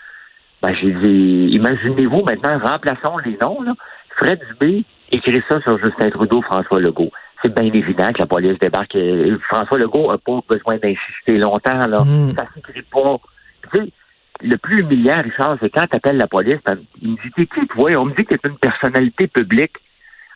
Ben, 0.62 0.74
j'ai 0.74 0.92
dit, 0.92 1.54
imaginez-vous 1.54 2.22
maintenant, 2.24 2.58
remplaçons 2.58 3.18
les 3.24 3.38
noms, 3.40 3.62
là. 3.62 3.72
Fred 4.16 4.38
Dubé 4.50 4.84
écrit 5.10 5.42
ça 5.48 5.60
sur 5.62 5.78
Justin 5.78 6.10
Trudeau, 6.10 6.42
François 6.42 6.80
Legault. 6.80 7.10
C'est 7.42 7.54
bien 7.54 7.72
évident 7.72 8.12
que 8.12 8.18
la 8.18 8.26
police 8.26 8.58
débarque. 8.58 8.96
François 9.48 9.78
Legault 9.78 10.10
n'a 10.10 10.18
pas 10.18 10.40
besoin 10.46 10.76
d'insister 10.76 11.38
longtemps, 11.38 11.86
là. 11.86 12.04
Mm. 12.04 12.34
Ça 12.36 12.44
s'écrit 12.54 12.82
pas. 12.82 13.16
Tu 13.72 13.78
sais, 13.78 13.92
le 14.42 14.56
plus 14.56 14.80
humiliant, 14.80 15.22
Richard, 15.22 15.56
c'est 15.60 15.70
quand 15.70 15.86
tu 15.86 15.96
appelles 15.96 16.16
la 16.16 16.26
police, 16.26 16.58
ben, 16.64 16.78
il 17.00 17.10
me 17.12 17.16
dit, 17.16 17.30
t'es 17.36 17.46
qui, 17.46 17.66
toi? 17.68 17.90
On 17.96 18.06
me 18.06 18.14
dit 18.14 18.24
que 18.24 18.34
t'es 18.34 18.48
une 18.48 18.58
personnalité 18.58 19.26
publique. 19.26 19.76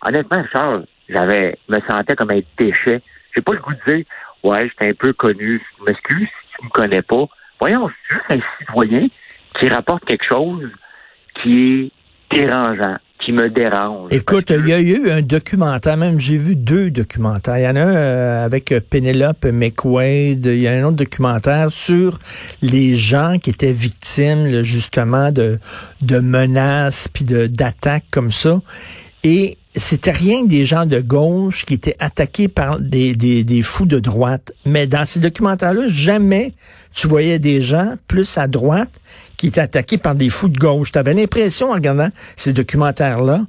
Honnêtement, 0.06 0.42
Richard, 0.42 0.82
j'avais, 1.08 1.58
me 1.68 1.78
sentais 1.88 2.14
comme 2.14 2.30
un 2.30 2.40
déchet. 2.58 3.02
J'ai 3.34 3.42
pas 3.42 3.52
le 3.52 3.60
goût 3.60 3.72
de 3.72 3.94
dire, 3.94 4.04
ouais, 4.42 4.68
j'étais 4.68 4.90
un 4.90 4.94
peu 4.94 5.12
connu. 5.12 5.62
Je 5.78 5.84
m'excuse 5.84 6.28
si 6.28 6.58
tu 6.58 6.64
me 6.64 6.70
connais 6.70 7.02
pas. 7.02 7.26
Voyons, 7.60 7.90
c'est 8.08 8.14
juste 8.14 8.30
un 8.30 8.58
citoyen 8.58 9.08
qui 9.58 9.68
rapporte 9.68 10.04
quelque 10.04 10.24
chose 10.26 10.70
qui 11.42 11.92
est 12.30 12.36
dérangeant, 12.36 12.96
qui 13.24 13.32
me 13.32 13.48
dérange. 13.48 14.08
Écoute, 14.10 14.50
il 14.50 14.68
y 14.68 14.72
a 14.72 14.80
eu 14.80 15.10
un 15.10 15.22
documentaire, 15.22 15.96
même 15.96 16.20
j'ai 16.20 16.36
vu 16.36 16.56
deux 16.56 16.90
documentaires. 16.90 17.58
Il 17.58 17.62
y 17.62 17.68
en 17.68 17.76
a 17.76 17.80
un 17.80 17.94
euh, 17.94 18.44
avec 18.44 18.72
euh, 18.72 18.80
Penelope 18.80 19.46
McQuaid, 19.46 20.44
il 20.46 20.60
y 20.60 20.68
a 20.68 20.72
un 20.72 20.84
autre 20.84 20.96
documentaire 20.96 21.72
sur 21.72 22.18
les 22.60 22.96
gens 22.96 23.38
qui 23.42 23.50
étaient 23.50 23.72
victimes 23.72 24.46
là, 24.46 24.62
justement 24.62 25.32
de, 25.32 25.58
de 26.02 26.18
menaces 26.18 27.08
puis 27.08 27.24
d'attaques 27.24 28.04
comme 28.10 28.30
ça. 28.30 28.60
Et 29.22 29.56
c'était 29.74 30.10
rien 30.10 30.44
que 30.44 30.48
des 30.48 30.66
gens 30.66 30.86
de 30.86 31.00
gauche 31.00 31.64
qui 31.64 31.74
étaient 31.74 31.96
attaqués 31.98 32.48
par 32.48 32.78
des, 32.78 33.16
des, 33.16 33.42
des 33.42 33.62
fous 33.62 33.86
de 33.86 33.98
droite. 33.98 34.52
Mais 34.66 34.86
dans 34.86 35.06
ces 35.06 35.18
documentaires-là, 35.18 35.88
jamais 35.88 36.52
tu 36.94 37.08
voyais 37.08 37.38
des 37.38 37.62
gens 37.62 37.94
plus 38.06 38.38
à 38.38 38.46
droite 38.46 39.00
qui 39.44 39.48
étaient 39.48 39.60
attaqués 39.60 39.98
par 39.98 40.14
des 40.14 40.30
fous 40.30 40.48
de 40.48 40.56
gauche. 40.56 40.90
Tu 40.90 40.98
avais 40.98 41.12
l'impression, 41.12 41.70
en 41.70 41.74
regardant 41.74 42.08
ces 42.34 42.54
documentaires-là, 42.54 43.42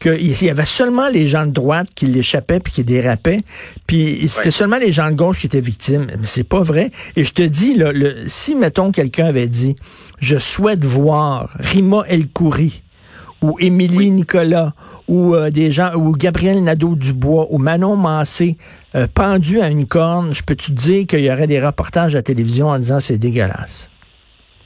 qu'il 0.00 0.42
y 0.42 0.48
avait 0.48 0.64
seulement 0.64 1.10
les 1.10 1.26
gens 1.26 1.44
de 1.44 1.50
droite 1.50 1.88
qui 1.94 2.06
l'échappaient 2.06 2.58
puis 2.58 2.72
qui 2.72 2.84
dérapaient, 2.84 3.40
puis 3.86 4.28
c'était 4.28 4.46
Ouais. 4.46 4.50
seulement 4.50 4.78
les 4.78 4.92
gens 4.92 5.10
de 5.10 5.14
gauche 5.14 5.40
qui 5.40 5.46
étaient 5.48 5.60
victimes. 5.60 6.06
Mais 6.08 6.24
c'est 6.26 6.42
pas 6.48 6.62
vrai. 6.62 6.90
Et 7.16 7.24
je 7.24 7.34
te 7.34 7.42
dis, 7.42 7.74
là, 7.74 7.92
le, 7.92 8.14
si, 8.28 8.54
mettons, 8.54 8.92
quelqu'un 8.92 9.26
avait 9.26 9.46
dit, 9.46 9.74
je 10.20 10.38
souhaite 10.38 10.84
voir 10.86 11.50
Rima 11.58 12.02
El 12.08 12.28
Khoury, 12.28 12.82
ou 13.42 13.54
Émilie 13.60 14.10
Nicolas, 14.10 14.72
ou 15.06 15.34
euh, 15.34 15.50
des 15.50 15.70
gens, 15.70 15.92
ou 15.96 16.12
Gabriel 16.16 16.62
Nadeau-Dubois, 16.64 17.48
ou 17.50 17.58
Manon 17.58 17.96
Massé, 17.96 18.56
euh, 18.94 19.06
pendu 19.12 19.60
à 19.60 19.68
une 19.68 19.86
corne, 19.86 20.32
je 20.32 20.42
peux 20.42 20.56
te 20.56 20.72
dire 20.72 21.06
qu'il 21.06 21.20
y 21.20 21.30
aurait 21.30 21.46
des 21.46 21.60
reportages 21.60 22.14
à 22.14 22.18
la 22.18 22.22
télévision 22.22 22.68
en 22.68 22.78
disant 22.78 23.00
c'est 23.00 23.18
dégueulasse. 23.18 23.90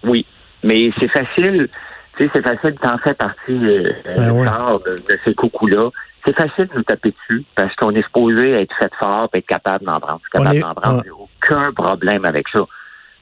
Oui, 0.04 0.24
mais 0.62 0.90
c'est 1.00 1.08
facile. 1.08 1.68
Tu 2.16 2.24
sais, 2.24 2.30
c'est 2.34 2.46
facile, 2.46 2.74
t'en 2.80 2.96
fais 2.98 3.14
partie, 3.14 3.36
euh, 3.50 3.92
Ben 4.04 4.30
ouais. 4.30 4.40
Richard, 4.42 4.78
de, 4.80 4.92
de 4.96 5.18
ces 5.24 5.34
coucous-là. 5.34 5.90
C'est 6.26 6.34
facile 6.34 6.66
de 6.68 6.74
nous 6.76 6.82
taper 6.82 7.12
dessus 7.12 7.44
parce 7.54 7.74
qu'on 7.76 7.90
est 7.92 8.02
supposé 8.02 8.50
être 8.52 8.74
fait 8.78 8.92
fort 8.98 9.28
et 9.34 9.38
être 9.38 9.46
capable 9.46 9.84
d'en 9.84 10.00
prendre. 10.00 10.20
Je 10.24 10.28
suis 10.28 10.44
capable 10.44 10.56
est- 10.56 10.60
d'en 10.60 10.74
prendre. 10.74 11.02
J'ai 11.04 11.10
aucun 11.10 11.72
problème 11.72 12.24
avec 12.24 12.48
ça. 12.48 12.60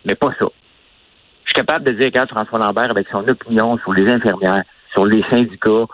Mais 0.07 0.15
pas 0.15 0.33
ça. 0.39 0.47
Je 1.45 1.51
suis 1.51 1.55
capable 1.55 1.85
de 1.85 1.93
dire, 1.93 2.07
regarde, 2.07 2.31
François 2.31 2.59
Lambert, 2.59 2.91
avec 2.91 3.07
son 3.13 3.27
opinion 3.29 3.77
sur 3.79 3.93
les 3.93 4.11
infirmières, 4.11 4.63
sur 4.93 5.05
les 5.05 5.23
syndicats, 5.29 5.85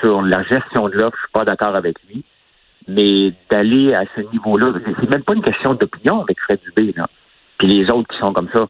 sur 0.00 0.20
la 0.22 0.42
gestion 0.44 0.88
de 0.88 0.94
l'offre, 0.96 1.16
je 1.16 1.20
suis 1.22 1.32
pas 1.32 1.44
d'accord 1.44 1.74
avec 1.74 1.96
lui. 2.08 2.24
Mais 2.88 3.32
d'aller 3.50 3.94
à 3.94 4.02
ce 4.16 4.20
niveau-là, 4.32 4.72
c'est 5.00 5.10
même 5.10 5.22
pas 5.22 5.34
une 5.34 5.42
question 5.42 5.74
d'opinion 5.74 6.22
avec 6.22 6.38
Fred 6.40 6.58
Dubé, 6.64 6.92
là. 6.96 7.06
Puis 7.58 7.68
les 7.68 7.90
autres 7.90 8.08
qui 8.12 8.18
sont 8.18 8.32
comme 8.32 8.48
ça. 8.52 8.66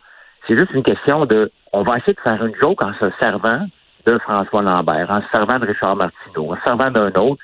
C'est 0.49 0.59
juste 0.59 0.71
une 0.73 0.83
question 0.83 1.27
de, 1.27 1.51
on 1.73 1.83
va 1.83 1.99
essayer 1.99 2.15
de 2.15 2.21
faire 2.21 2.43
une 2.45 2.55
joke 2.61 2.83
en 2.83 2.93
se 2.95 3.11
servant 3.21 3.67
de 4.07 4.19
François 4.21 4.63
Lambert, 4.63 5.07
en 5.11 5.21
se 5.21 5.27
servant 5.33 5.59
de 5.59 5.67
Richard 5.67 5.97
Martineau, 5.97 6.53
en 6.53 6.57
se 6.57 6.63
servant 6.65 6.91
d'un 6.91 7.09
autre, 7.21 7.43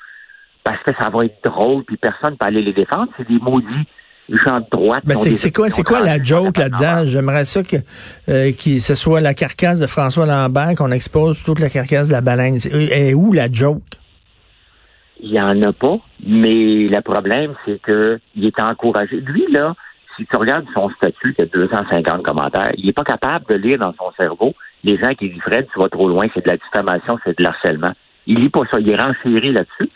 parce 0.63 0.81
que 0.83 0.91
ça 0.99 1.09
va 1.09 1.25
être 1.25 1.37
drôle, 1.43 1.83
puis 1.83 1.97
personne 1.97 2.31
ne 2.31 2.35
peut 2.37 2.45
aller 2.45 2.63
les 2.63 2.73
défendre. 2.73 3.07
C'est 3.17 3.27
des 3.27 3.37
maudits 3.39 3.85
gens 4.29 4.59
de 4.59 4.65
droite. 4.71 5.03
Ont 5.07 5.19
c'est 5.19 5.51
quoi, 5.55 5.69
c'est 5.69 5.83
quoi 5.83 6.01
la 6.01 6.19
joke 6.19 6.57
là-dedans? 6.57 7.05
J'aimerais 7.05 7.45
ça 7.45 7.61
que, 7.61 7.75
euh, 8.29 8.51
que 8.53 8.79
ce 8.79 8.95
soit 8.95 9.21
la 9.21 9.35
carcasse 9.35 9.79
de 9.79 9.85
François 9.85 10.25
Lambert, 10.25 10.73
qu'on 10.75 10.91
expose 10.91 11.41
toute 11.43 11.59
la 11.59 11.69
carcasse 11.69 12.07
de 12.07 12.13
la 12.13 12.21
baleine. 12.21 12.57
C'est- 12.57 12.73
euh, 12.73 12.87
est 12.89 13.13
où 13.13 13.33
la 13.33 13.51
joke? 13.51 13.83
Il 15.21 15.31
n'y 15.31 15.39
en 15.39 15.61
a 15.61 15.71
pas, 15.71 15.97
mais 16.25 16.87
le 16.87 17.01
problème, 17.01 17.53
c'est 17.65 17.79
que 17.81 18.19
il 18.35 18.45
est 18.45 18.59
encouragé. 18.59 19.17
Lui, 19.21 19.45
là, 19.51 19.73
si 20.15 20.25
tu 20.25 20.35
regardes 20.35 20.65
son 20.75 20.89
statut, 20.91 21.33
qui 21.33 21.41
a 21.41 21.45
250 21.45 22.23
commentaires, 22.23 22.71
il 22.77 22.85
n'est 22.85 22.93
pas 22.93 23.03
capable 23.03 23.45
de 23.47 23.55
lire 23.55 23.79
dans 23.79 23.93
son 23.93 24.11
cerveau 24.19 24.53
les 24.83 24.97
gens 24.97 25.13
qui 25.15 25.29
disent 25.29 25.41
Fred, 25.41 25.67
tu 25.73 25.79
vas 25.79 25.89
trop 25.89 26.07
loin, 26.07 26.27
c'est 26.33 26.45
de 26.45 26.49
la 26.49 26.57
diffamation, 26.57 27.17
c'est 27.25 27.37
de 27.37 27.43
l'harcèlement. 27.43 27.91
Il 28.27 28.39
lit 28.39 28.49
pas 28.49 28.61
ça, 28.71 28.79
il 28.79 28.89
est 28.89 28.95
renchéri 28.95 29.51
là-dessus. 29.51 29.89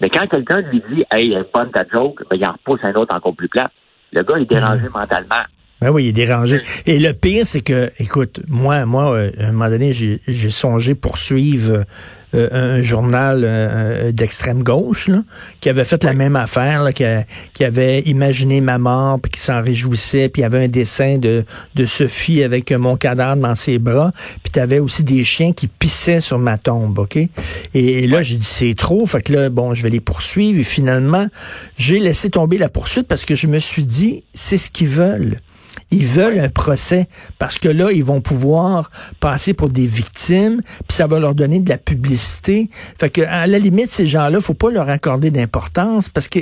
Mais 0.00 0.10
quand 0.10 0.26
quelqu'un 0.26 0.60
lui 0.60 0.82
dit 0.90 1.04
Hey, 1.10 1.36
bonne 1.54 1.70
ta 1.70 1.84
joke, 1.90 2.22
ben, 2.30 2.36
il 2.36 2.46
en 2.46 2.52
repousse 2.52 2.80
un 2.84 2.92
autre 2.94 3.14
encore 3.14 3.34
plus 3.34 3.48
plat. 3.48 3.70
Le 4.12 4.22
gars 4.22 4.36
est 4.38 4.44
dérangé 4.44 4.88
mentalement. 4.94 5.44
Ben 5.80 5.90
oui, 5.90 6.04
il 6.04 6.08
est 6.08 6.12
dérangé. 6.12 6.62
Et 6.86 6.98
le 6.98 7.12
pire, 7.12 7.46
c'est 7.46 7.60
que, 7.60 7.90
écoute, 7.98 8.40
moi, 8.48 8.86
moi, 8.86 9.12
euh, 9.12 9.30
à 9.38 9.48
un 9.48 9.52
moment 9.52 9.68
donné, 9.68 9.92
j'ai 9.92 10.50
songé 10.50 10.94
poursuivre 10.94 11.84
euh, 12.34 12.48
un 12.50 12.82
journal 12.82 13.42
euh, 13.44 14.10
d'extrême 14.10 14.62
gauche 14.62 15.08
là, 15.08 15.22
qui 15.60 15.68
avait 15.68 15.84
fait 15.84 16.02
la 16.02 16.14
même 16.14 16.34
affaire, 16.34 16.82
là, 16.82 16.92
qui, 16.92 17.04
qui, 17.54 17.62
avait 17.62 18.00
imaginé 18.00 18.60
ma 18.60 18.78
mort, 18.78 19.20
puis 19.20 19.30
qui 19.30 19.40
s'en 19.40 19.62
réjouissait, 19.62 20.28
puis 20.28 20.40
il 20.40 20.44
y 20.44 20.46
avait 20.46 20.64
un 20.64 20.68
dessin 20.68 21.18
de, 21.18 21.44
de 21.74 21.86
Sophie 21.86 22.42
avec 22.42 22.72
mon 22.72 22.96
cadavre 22.96 23.40
dans 23.40 23.54
ses 23.54 23.78
bras, 23.78 24.10
puis 24.42 24.50
tu 24.52 24.58
avais 24.58 24.78
aussi 24.78 25.04
des 25.04 25.24
chiens 25.24 25.52
qui 25.52 25.66
pissaient 25.66 26.20
sur 26.20 26.38
ma 26.38 26.58
tombe, 26.58 26.98
OK? 26.98 27.18
Et, 27.74 28.06
là, 28.06 28.22
j'ai 28.22 28.36
dit, 28.36 28.44
c'est 28.44 28.74
trop, 28.74 29.06
fait 29.06 29.22
que 29.22 29.32
là, 29.32 29.48
bon, 29.50 29.74
je 29.74 29.82
vais 29.82 29.90
les 29.90 30.00
poursuivre, 30.00 30.58
et 30.58 30.64
finalement, 30.64 31.28
j'ai 31.76 31.98
laissé 31.98 32.28
tomber 32.30 32.58
la 32.58 32.68
poursuite 32.68 33.06
parce 33.06 33.24
que 33.24 33.34
je 33.34 33.46
me 33.46 33.58
suis 33.58 33.84
dit, 33.84 34.24
c'est 34.34 34.58
ce 34.58 34.68
qu'ils 34.68 34.88
veulent. 34.88 35.38
Ils 35.92 36.04
veulent 36.04 36.40
un 36.40 36.48
procès 36.48 37.06
parce 37.38 37.58
que 37.58 37.68
là, 37.68 37.92
ils 37.92 38.02
vont 38.02 38.20
pouvoir 38.20 38.90
passer 39.20 39.54
pour 39.54 39.68
des 39.68 39.86
victimes, 39.86 40.60
puis 40.88 40.96
ça 40.96 41.06
va 41.06 41.20
leur 41.20 41.34
donner 41.34 41.60
de 41.60 41.68
la 41.68 41.78
publicité. 41.78 42.70
Fait 42.98 43.08
que 43.08 43.20
à 43.22 43.46
la 43.46 43.58
limite, 43.58 43.92
ces 43.92 44.06
gens-là, 44.06 44.40
faut 44.40 44.54
pas 44.54 44.70
leur 44.70 44.88
accorder 44.88 45.30
d'importance 45.30 46.08
parce 46.08 46.28
que 46.28 46.40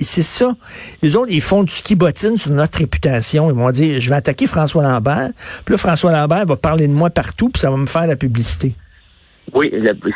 c'est 0.00 0.22
ça. 0.22 0.56
Les 1.02 1.14
autres, 1.14 1.30
ils 1.30 1.40
font 1.40 1.62
du 1.62 1.72
ski 1.72 1.94
bottine 1.94 2.36
sur 2.36 2.50
notre 2.50 2.78
réputation. 2.78 3.48
Ils 3.48 3.56
vont 3.56 3.70
dire, 3.70 4.00
je 4.00 4.10
vais 4.10 4.16
attaquer 4.16 4.48
François 4.48 4.82
Lambert. 4.82 5.30
Puis 5.64 5.72
là, 5.74 5.78
François 5.78 6.10
Lambert 6.10 6.46
va 6.46 6.56
parler 6.56 6.88
de 6.88 6.92
moi 6.92 7.10
partout, 7.10 7.48
puis 7.48 7.60
ça 7.60 7.70
va 7.70 7.76
me 7.76 7.86
faire 7.86 8.08
la 8.08 8.16
publicité. 8.16 8.74
Oui, 9.54 9.72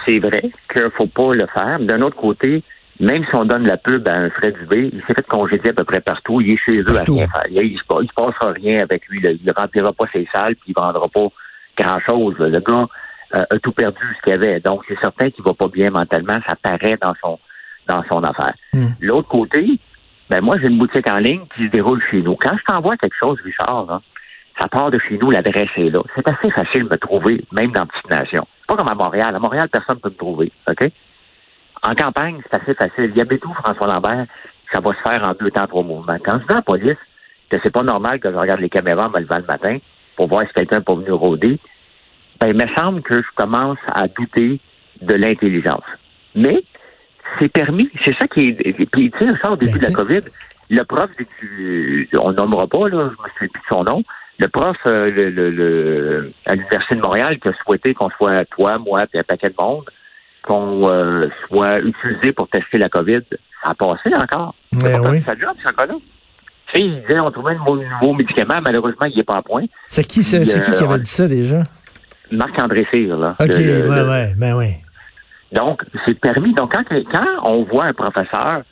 c'est 0.07 0.19
vrai 0.19 0.51
qu'il 0.73 0.91
faut 0.97 1.07
pas 1.07 1.35
le 1.35 1.47
faire. 1.53 1.79
D'un 1.81 2.01
autre 2.03 2.17
côté, 2.17 2.63
même 3.01 3.25
si 3.25 3.35
on 3.35 3.45
donne 3.45 3.67
la 3.67 3.77
pub 3.77 4.09
à 4.09 4.15
un 4.15 4.31
Fred 4.31 4.57
Dubé, 4.59 4.91
il 4.93 5.01
s'est 5.01 5.15
fait 5.17 5.27
congédier 5.27 5.71
à 5.71 5.73
peu 5.73 5.85
près 5.85 6.01
partout. 6.01 6.41
Il 6.41 6.55
est 6.55 6.59
chez 6.59 6.81
eux 6.81 6.97
à 6.97 7.03
rien 7.03 7.27
faire. 7.27 7.43
Il, 7.51 7.73
ne 7.73 7.79
se, 7.79 8.15
passera 8.15 8.53
rien 8.53 8.83
avec 8.83 9.07
lui. 9.09 9.21
Il 9.23 9.45
ne 9.45 9.53
remplira 9.53 9.93
pas 9.93 10.05
ses 10.13 10.29
salles, 10.33 10.55
puis 10.57 10.73
il 10.73 10.75
vendra 10.77 11.09
pas 11.09 11.29
grand-chose. 11.77 12.37
Le 12.39 12.61
gars 12.61 12.87
euh, 13.35 13.45
a 13.51 13.59
tout 13.59 13.73
perdu 13.73 14.01
ce 14.17 14.23
qu'il 14.23 14.33
avait. 14.35 14.61
Donc, 14.61 14.83
c'est 14.87 14.99
certain 15.01 15.31
qu'il 15.31 15.43
va 15.45 15.55
pas 15.55 15.69
bien 15.69 15.91
mentalement. 15.91 16.39
Ça 16.47 16.55
paraît 16.63 16.97
dans 17.03 17.15
son 17.23 17.39
dans 17.87 18.03
son 18.11 18.23
affaire. 18.23 18.55
Hmm. 18.73 18.93
L'autre 19.01 19.29
côté, 19.29 19.79
ben 20.31 20.41
moi, 20.41 20.57
j'ai 20.61 20.69
une 20.69 20.79
boutique 20.79 21.09
en 21.09 21.19
ligne 21.19 21.43
qui 21.55 21.67
se 21.67 21.71
déroule 21.71 22.03
chez 22.11 22.23
nous. 22.23 22.37
Quand 22.37 22.57
je 22.57 22.65
t'envoie 22.65 22.97
quelque 22.97 23.17
chose, 23.23 23.39
Richard, 23.45 24.01
ça 24.59 24.69
part 24.69 24.91
de 24.91 24.99
chez 24.99 25.19
nous, 25.19 25.31
l'adresse 25.31 25.69
est 25.77 25.91
là. 25.91 26.01
C'est 26.15 26.27
assez 26.29 26.51
facile 26.51 26.85
de 26.85 26.89
me 26.89 26.97
trouver, 26.97 27.45
même 27.53 27.73
dans 27.73 27.87
Petite 27.87 28.11
Nation. 28.11 28.47
pas 28.67 28.77
comme 28.77 28.89
à 28.89 28.95
Montréal. 28.95 29.35
À 29.35 29.39
Montréal, 29.39 29.69
personne 29.71 29.97
ne 29.97 30.01
peut 30.01 30.11
me 30.11 30.17
trouver. 30.17 30.53
OK? 30.71 30.91
En 31.85 31.95
campagne, 31.95 32.41
c'est 32.43 32.63
assez 32.63 32.75
facile. 32.75 33.13
Il 33.15 33.19
y 33.19 33.21
a 33.21 33.27
tout, 33.27 33.53
François 33.63 33.87
Lambert, 33.87 34.27
ça 34.73 34.81
va 34.81 34.91
se 34.93 35.09
faire 35.09 35.23
en 35.23 35.33
deux 35.39 35.51
temps, 35.51 35.67
trois 35.67 35.83
mouvements. 35.83 36.17
Quand 36.25 36.41
je 36.41 36.47
vais 36.47 36.53
à 36.53 36.57
la 36.57 36.63
police, 36.63 36.97
que 37.51 37.59
c'est 37.63 37.73
pas 37.73 37.83
normal 37.83 38.21
que 38.21 38.31
je 38.31 38.37
regarde 38.37 38.61
les 38.61 38.71
caméras 38.71 39.07
en 39.07 39.11
me 39.11 39.21
levant 39.21 39.37
le 39.37 39.45
matin 39.45 39.79
pour 40.17 40.29
voir 40.29 40.43
si 40.47 40.55
quelqu'un 40.55 40.81
peut 40.81 40.95
venir 40.95 41.15
rôder, 41.15 41.59
ben, 42.41 42.49
il 42.49 42.57
me 42.57 42.67
semble 42.75 43.03
que 43.03 43.17
je 43.17 43.29
commence 43.37 43.79
à 43.89 44.09
douter 44.09 44.61
de 45.03 45.15
l'intelligence. 45.15 45.85
Mais 46.35 46.65
c'est 47.39 47.49
permis. 47.49 47.91
C'est 48.03 48.15
ça 48.19 48.27
qui 48.29 48.49
est. 48.49 48.87
Puis, 48.87 49.11
tu 49.11 49.19
sais, 49.19 49.35
ça, 49.43 49.53
au 49.53 49.57
début 49.57 49.79
de 49.79 49.83
la 49.83 49.91
ben, 49.91 49.97
COVID, 49.97 50.21
le 50.71 50.83
prof, 50.85 51.11
on 52.19 52.33
nommera 52.33 52.67
pas, 52.67 52.89
là, 52.89 53.11
je 53.11 53.23
me 53.23 53.29
souviens 53.29 53.49
plus 53.49 53.49
de 53.49 53.67
son 53.69 53.85
nom, 53.85 54.03
le 54.39 54.49
prof 54.49 54.77
euh, 54.87 55.11
le, 55.11 55.31
le, 55.51 56.33
à 56.47 56.55
l'Université 56.55 56.97
de 56.97 57.01
Montréal 57.01 57.39
qui 57.39 57.49
a 57.49 57.53
souhaité 57.65 57.95
qu'on 57.95 58.11
soit 58.11 58.45
toi, 58.47 58.79
moi, 58.79 59.07
puis 59.07 59.19
un 59.19 59.23
paquet 59.23 59.51
de 59.51 59.55
monde, 59.59 59.85
qu'on 60.47 60.91
euh, 60.91 61.29
soit 61.49 61.81
utilisé 61.81 62.33
pour 62.33 62.49
tester 62.49 62.79
la 62.79 62.89
COVID, 62.89 63.21
ça 63.63 63.71
a 63.71 63.75
passé 63.75 64.15
encore. 64.15 64.55
Mais 64.83 64.99
oui. 64.99 65.23
Ça 65.27 65.35
job, 65.37 65.55
ce 65.65 65.77
là 65.77 65.87
Tu 65.89 66.73
sais, 66.73 66.81
il 66.81 67.01
disait, 67.03 67.21
on 67.21 67.31
trouvait 67.31 67.53
un 67.55 67.65
nouveau 67.65 68.15
médicament, 68.15 68.61
malheureusement, 68.65 69.07
il 69.07 69.17
n'est 69.17 69.25
pas 69.25 69.37
à 69.37 69.43
point. 69.43 69.65
C'est 69.87 70.07
qui, 70.07 70.23
c'est, 70.23 70.43
qui 70.43 70.73
qui 70.73 70.85
avait 70.85 70.99
dit 70.99 71.11
ça 71.11 71.27
déjà? 71.27 71.63
Marc-André 72.31 72.87
Cyr, 72.91 73.17
là. 73.17 73.37
OK, 73.41 73.49
oui, 73.49 73.83
oui, 73.87 74.35
ben 74.37 74.57
oui. 74.57 74.75
Donc, 75.53 75.83
c'est 76.05 76.19
permis. 76.19 76.53
Donc, 76.55 76.73
quand, 76.73 76.85
quand 77.13 77.27
on 77.45 77.65
voit 77.65 77.85
un 77.85 77.93
professeur 77.93 78.63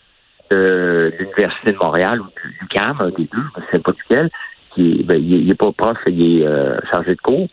de 0.50 1.12
l'Université 1.18 1.72
de 1.72 1.78
Montréal 1.80 2.20
ou 2.20 2.24
du 2.24 2.68
CAM, 2.68 2.96
un 3.00 3.10
des 3.10 3.28
deux, 3.32 3.44
je 3.56 3.60
ne 3.60 3.66
sais 3.72 3.78
pas 3.78 3.92
duquel, 3.92 4.30
qui 4.74 5.02
ben, 5.04 5.22
il 5.22 5.46
n'est 5.46 5.54
pas 5.54 5.72
prof, 5.72 5.96
il 6.06 6.40
est 6.40 6.46
euh, 6.46 6.78
chargé 6.90 7.14
de 7.14 7.20
cours, 7.20 7.48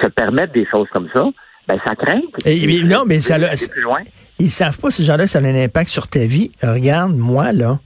se 0.00 0.08
permettre 0.08 0.52
des 0.52 0.66
choses 0.66 0.88
comme 0.92 1.08
ça, 1.14 1.26
ben, 1.68 1.78
ça 1.84 1.94
craint. 1.94 2.20
Et, 2.44 2.82
non, 2.82 3.04
mais 3.06 3.20
ça, 3.20 3.38
ils 4.38 4.50
savent 4.50 4.78
pas, 4.78 4.90
ces 4.90 5.04
gens-là, 5.04 5.26
ça 5.26 5.38
a 5.38 5.42
un 5.42 5.54
impact 5.54 5.90
sur 5.90 6.08
ta 6.08 6.24
vie. 6.24 6.50
Regarde, 6.62 7.14
moi, 7.14 7.52
là, 7.52 7.78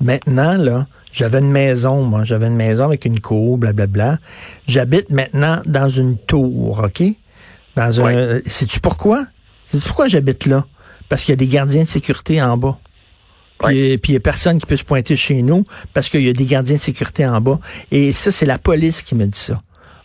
maintenant, 0.00 0.56
là, 0.56 0.86
j'avais 1.12 1.38
une 1.38 1.50
maison, 1.50 2.02
moi, 2.02 2.24
j'avais 2.24 2.46
une 2.46 2.56
maison 2.56 2.84
avec 2.84 3.04
une 3.04 3.20
cour, 3.20 3.58
blablabla. 3.58 4.18
J'habite 4.66 5.10
maintenant 5.10 5.60
dans 5.66 5.88
une 5.88 6.18
tour, 6.18 6.82
OK? 6.84 7.02
Dans 7.76 8.04
un. 8.04 8.40
Sais-tu 8.44 8.80
pourquoi? 8.80 9.26
Sais-tu 9.66 9.86
pourquoi 9.86 10.08
j'habite 10.08 10.46
là? 10.46 10.66
Parce 11.08 11.24
qu'il 11.24 11.32
y 11.32 11.34
a 11.34 11.36
des 11.36 11.48
gardiens 11.48 11.82
de 11.82 11.88
sécurité 11.88 12.42
en 12.42 12.56
bas. 12.56 12.78
Puis, 13.64 13.98
il 14.04 14.10
n'y 14.10 14.16
a 14.16 14.20
personne 14.20 14.58
qui 14.58 14.66
peut 14.66 14.76
se 14.76 14.84
pointer 14.84 15.16
chez 15.16 15.42
nous 15.42 15.64
parce 15.92 16.08
qu'il 16.08 16.22
y 16.22 16.28
a 16.28 16.32
des 16.32 16.46
gardiens 16.46 16.76
de 16.76 16.80
sécurité 16.80 17.26
en 17.26 17.40
bas. 17.40 17.58
Et 17.90 18.12
ça, 18.12 18.32
c'est 18.32 18.46
la 18.46 18.58
police 18.58 19.02
qui 19.02 19.14
me 19.14 19.26
dit 19.26 19.38
ça. 19.38 19.60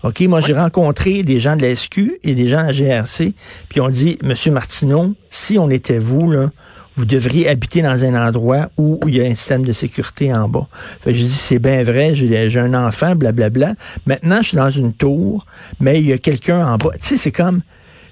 OK, 0.06 0.22
moi, 0.22 0.40
j'ai 0.40 0.54
rencontré 0.54 1.24
des 1.24 1.40
gens 1.40 1.56
de 1.56 1.64
la 1.64 1.76
SQ 1.76 2.20
et 2.24 2.36
des 2.36 2.48
gens 2.48 2.62
de 2.62 2.68
la 2.68 2.74
GRC, 2.74 3.34
puis 3.70 3.82
on 3.82 3.90
dit, 3.90 4.20
Monsieur 4.22 4.52
Martineau, 4.52 5.16
si 5.32 5.58
on 5.58 5.72
était 5.72 5.98
vous, 5.98 6.30
là, 6.32 6.52
vous 6.96 7.06
devriez 7.06 7.50
habiter 7.50 7.82
dans 7.82 8.06
un 8.06 8.28
endroit 8.28 8.70
où, 8.78 9.00
il 9.08 9.18
y 9.18 9.22
a 9.22 9.26
un 9.26 9.34
système 9.34 9.66
de 9.66 9.74
sécurité 9.74 10.32
en 10.32 10.48
bas. 10.48 10.68
Fait 11.02 11.12
je 11.12 11.24
dis, 11.24 11.32
c'est 11.32 11.58
bien 11.58 11.84
vrai, 11.84 12.14
j'ai 12.14 12.60
un 12.60 12.74
enfant, 12.76 13.16
blablabla. 13.16 13.74
Maintenant, 14.06 14.38
je 14.44 14.50
suis 14.50 14.58
dans 14.58 14.70
une 14.70 14.94
tour, 14.94 15.48
mais 15.80 16.00
il 16.00 16.08
y 16.08 16.14
a 16.14 16.20
quelqu'un 16.20 16.66
en 16.66 16.78
bas. 16.78 16.92
Tu 17.02 17.08
sais, 17.08 17.18
c'est 17.18 17.32
comme... 17.32 17.62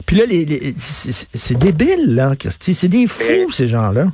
Puis 0.08 0.18
là, 0.18 0.26
les, 0.26 0.74
c'est 0.78 1.58
débile, 1.58 2.16
là, 2.16 2.34
C'est 2.60 2.90
des 2.90 3.08
fous, 3.08 3.52
ces 3.52 3.68
gens-là. 3.68 4.08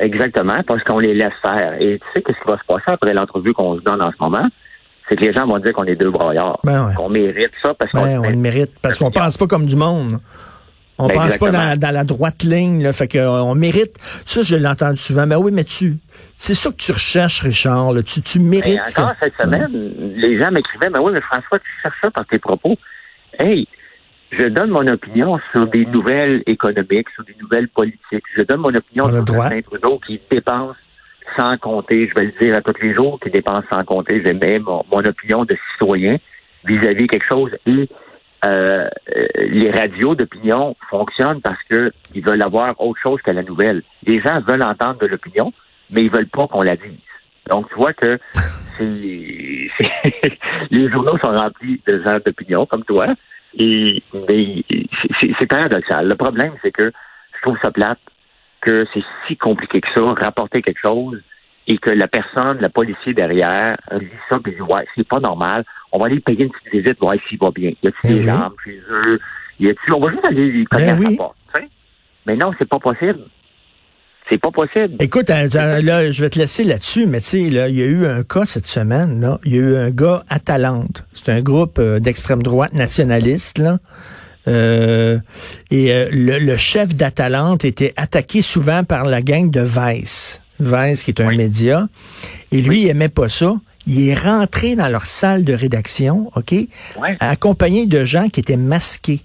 Exactement, 0.00 0.62
parce 0.66 0.82
qu'on 0.82 0.98
les 0.98 1.14
laisse 1.14 1.32
faire. 1.40 1.80
Et 1.80 1.98
tu 1.98 2.04
sais 2.14 2.22
qu'est-ce 2.22 2.38
qui 2.38 2.50
va 2.50 2.58
se 2.58 2.66
passer 2.66 2.84
après 2.88 3.14
l'entrevue 3.14 3.54
qu'on 3.54 3.78
se 3.78 3.82
donne 3.82 4.02
en 4.02 4.10
ce 4.10 4.16
moment? 4.20 4.46
C'est 5.08 5.16
que 5.16 5.24
les 5.24 5.32
gens 5.32 5.46
vont 5.46 5.58
dire 5.58 5.72
qu'on 5.72 5.84
est 5.84 5.96
deux 5.96 6.10
broyards. 6.10 6.60
Ben 6.64 6.92
qu'on 6.96 7.08
mérite 7.08 7.52
ça 7.62 7.74
parce 7.74 7.90
qu'on 7.92 8.02
ben, 8.02 8.18
on 8.18 8.30
le 8.30 8.36
mérite 8.36 8.72
parce 8.82 8.98
qu'on 8.98 9.10
pense 9.10 9.36
pas 9.36 9.46
comme 9.46 9.66
du 9.66 9.76
monde. 9.76 10.18
On 10.98 11.08
ben, 11.08 11.14
pense 11.14 11.36
pas 11.36 11.50
dans, 11.50 11.92
la 11.92 12.04
droite 12.04 12.42
ligne, 12.42 12.82
là, 12.82 12.92
fait 12.92 13.06
qu'on 13.06 13.54
mérite. 13.54 13.96
Ça, 14.24 14.40
je 14.42 14.56
l'entends 14.56 14.96
souvent. 14.96 15.26
Mais 15.26 15.36
oui, 15.36 15.52
mais 15.52 15.64
tu, 15.64 15.96
c'est 16.38 16.54
ça 16.54 16.70
que 16.70 16.76
tu 16.76 16.90
recherches, 16.90 17.42
Richard. 17.42 17.92
Là. 17.92 18.02
Tu, 18.02 18.22
tu 18.22 18.40
mérites. 18.40 18.80
encore 18.96 19.12
cette 19.20 19.34
semaine, 19.36 19.70
les 20.16 20.40
gens 20.40 20.50
m'écrivaient, 20.50 20.88
mais 20.88 20.98
oui, 20.98 21.12
mais 21.12 21.20
François, 21.20 21.58
tu 21.58 21.70
cherches 21.82 21.98
ça 22.02 22.10
par 22.10 22.26
tes 22.26 22.38
propos. 22.38 22.76
Hey, 23.38 23.68
je 24.32 24.46
donne 24.46 24.70
mon 24.70 24.86
opinion 24.86 25.38
sur 25.52 25.66
des 25.66 25.84
nouvelles 25.84 26.42
économiques, 26.46 27.08
sur 27.14 27.24
des 27.24 27.36
nouvelles 27.40 27.68
politiques. 27.68 28.24
Je 28.34 28.42
donne 28.44 28.60
mon 28.60 28.74
opinion 28.74 29.10
sur 29.10 29.42
Saint 29.42 29.60
Trudeau 29.60 30.00
qui 30.06 30.18
dépense 30.30 30.76
sans 31.36 31.56
compter, 31.58 32.08
je 32.08 32.14
vais 32.14 32.26
le 32.26 32.32
dire 32.40 32.56
à 32.56 32.60
tous 32.60 32.80
les 32.82 32.94
jours, 32.94 33.18
qui 33.20 33.30
dépensent 33.30 33.66
sans 33.70 33.84
compter, 33.84 34.22
j'ai 34.24 34.58
mon, 34.58 34.84
mon 34.90 34.98
opinion 34.98 35.44
de 35.44 35.56
citoyen 35.72 36.16
vis-à-vis 36.64 37.06
quelque 37.06 37.26
chose. 37.28 37.50
Et 37.66 37.88
euh, 38.44 38.88
les 39.38 39.70
radios 39.70 40.14
d'opinion 40.14 40.76
fonctionnent 40.90 41.40
parce 41.40 41.62
qu'ils 41.64 42.24
veulent 42.24 42.42
avoir 42.42 42.80
autre 42.80 43.00
chose 43.00 43.20
que 43.22 43.30
la 43.30 43.42
nouvelle. 43.42 43.82
Les 44.06 44.20
gens 44.20 44.40
veulent 44.46 44.62
entendre 44.62 44.98
de 45.00 45.06
l'opinion, 45.06 45.52
mais 45.90 46.04
ils 46.04 46.10
veulent 46.10 46.28
pas 46.28 46.46
qu'on 46.46 46.62
la 46.62 46.76
dise. 46.76 46.98
Donc, 47.50 47.68
tu 47.68 47.76
vois 47.76 47.92
que 47.92 48.18
les 50.70 50.90
journaux 50.90 51.18
sont 51.22 51.34
remplis 51.34 51.80
de 51.86 52.02
gens 52.04 52.18
d'opinion, 52.24 52.66
comme 52.66 52.84
toi, 52.84 53.14
et 53.58 54.02
mais 54.28 54.62
c'est 55.38 55.46
paradoxal. 55.46 56.08
Le 56.08 56.14
problème, 56.14 56.52
c'est 56.62 56.72
que 56.72 56.92
je 57.34 57.40
trouve 57.42 57.56
ça 57.62 57.70
plate 57.70 57.98
que 58.66 58.86
c'est 58.92 59.04
si 59.26 59.36
compliqué 59.36 59.80
que 59.80 59.88
ça, 59.94 60.02
rapporter 60.02 60.60
quelque 60.60 60.80
chose, 60.84 61.20
et 61.68 61.78
que 61.78 61.90
la 61.90 62.08
personne, 62.08 62.58
le 62.60 62.68
policier 62.68 63.14
derrière, 63.14 63.76
lit 63.92 64.08
ça 64.28 64.38
et 64.46 64.50
dit 64.50 64.60
Ouais, 64.60 64.84
c'est 64.94 65.06
pas 65.06 65.20
normal, 65.20 65.64
on 65.92 65.98
va 65.98 66.06
aller 66.06 66.20
payer 66.20 66.44
une 66.44 66.50
petite 66.50 66.72
visite, 66.72 66.98
voir 67.00 67.14
s'il 67.28 67.38
va 67.38 67.50
bien. 67.50 67.70
Y 67.82 67.88
a-t-il 67.88 68.10
eh 68.10 68.20
des 68.20 68.28
armes 68.28 68.54
chez 68.64 68.80
eux? 68.90 69.18
Y 69.58 69.70
a-t-il. 69.70 69.94
On 69.94 70.00
va 70.00 70.10
juste 70.10 70.26
aller 70.26 70.44
lui 70.44 70.64
connaître 70.64 70.98
ben 70.98 71.06
oui. 71.08 71.16
porte, 71.16 71.36
Mais 72.26 72.36
non, 72.36 72.52
c'est 72.58 72.68
pas 72.68 72.78
possible. 72.78 73.20
C'est 74.28 74.38
pas 74.38 74.50
possible. 74.50 74.96
Écoute, 74.98 75.30
euh, 75.30 75.48
euh, 75.54 75.80
là, 75.82 76.10
je 76.10 76.20
vais 76.20 76.30
te 76.30 76.38
laisser 76.38 76.64
là-dessus, 76.64 77.06
mais 77.06 77.20
tu 77.20 77.26
sais, 77.26 77.50
là, 77.50 77.68
il 77.68 77.76
y 77.76 77.82
a 77.82 77.86
eu 77.86 78.06
un 78.06 78.24
cas 78.24 78.44
cette 78.44 78.66
semaine, 78.66 79.20
là. 79.20 79.38
Il 79.44 79.54
y 79.54 79.58
a 79.58 79.60
eu 79.60 79.76
un 79.76 79.90
gars 79.90 80.24
à 80.28 80.40
Talente. 80.40 81.06
C'est 81.14 81.30
un 81.30 81.42
groupe 81.42 81.78
euh, 81.78 82.00
d'extrême 82.00 82.42
droite 82.42 82.72
nationaliste, 82.72 83.58
là. 83.58 83.78
Euh, 84.48 85.18
et 85.70 85.92
euh, 85.92 86.08
le, 86.12 86.56
chef 86.56 86.94
d'Atalante 86.94 87.64
était 87.64 87.92
attaqué 87.96 88.42
souvent 88.42 88.84
par 88.84 89.04
la 89.04 89.22
gang 89.22 89.50
de 89.50 89.60
Vice. 89.60 90.40
Vice, 90.60 91.02
qui 91.02 91.10
est 91.10 91.20
un 91.20 91.34
média. 91.34 91.88
Et 92.52 92.62
lui, 92.62 92.82
il 92.82 92.88
aimait 92.88 93.08
pas 93.08 93.28
ça. 93.28 93.54
Il 93.86 94.08
est 94.08 94.14
rentré 94.14 94.74
dans 94.74 94.88
leur 94.88 95.06
salle 95.06 95.44
de 95.44 95.52
rédaction, 95.52 96.30
OK, 96.34 96.54
accompagné 97.20 97.86
de 97.86 98.04
gens 98.04 98.28
qui 98.28 98.40
étaient 98.40 98.56
masqués. 98.56 99.20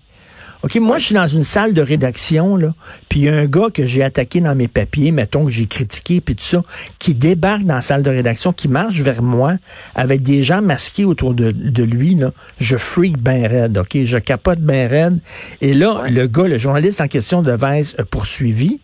OK, 0.63 0.75
moi, 0.75 1.00
je 1.00 1.06
suis 1.06 1.15
dans 1.15 1.27
une 1.27 1.44
salle 1.44 1.74
de 1.74 1.82
rédaction, 1.82 2.56
là, 2.56 2.74
puis 3.10 3.22
il 3.22 3.25
y 3.25 3.30
a 3.30 3.36
un 3.36 3.46
gars 3.46 3.70
que 3.74 3.86
j'ai 3.86 4.03
attaqué 4.03 4.41
dans 4.41 4.53
mes 4.53 4.68
papiers, 4.68 5.12
mettons 5.12 5.46
que 5.46 5.51
j'ai 5.51 5.65
critiqué, 5.65 6.22
puis 6.22 6.36
tout 6.36 6.44
ça, 6.44 6.63
qui 7.00 7.15
débarque 7.15 7.63
dans 7.63 7.75
la 7.75 7.82
salle 7.82 8.03
de 8.03 8.10
rédaction, 8.12 8.53
qui 8.53 8.68
marche 8.68 9.00
vers 9.01 9.24
moi, 9.24 9.56
avec 9.96 10.22
des 10.22 10.44
gens 10.44 10.62
masqués 10.62 11.03
autour 11.03 11.34
de, 11.34 11.51
de 11.51 11.84
lui, 11.84 12.13
là. 12.13 12.32
Je 12.60 12.77
freak 12.77 13.18
ben 13.18 13.48
raide, 13.48 13.77
OK? 13.77 13.98
Je 14.03 14.18
capote 14.20 14.60
ben 14.60 14.88
raide. 14.88 15.20
Et 15.62 15.74
là, 15.74 16.03
le 16.10 16.27
gars, 16.27 16.48
le 16.48 16.60
journaliste 16.60 17.01
en 17.01 17.08
question 17.08 17.41
de 17.41 17.51
Vice 17.51 17.96
a 17.98 18.06
poursuivi. 18.06 18.80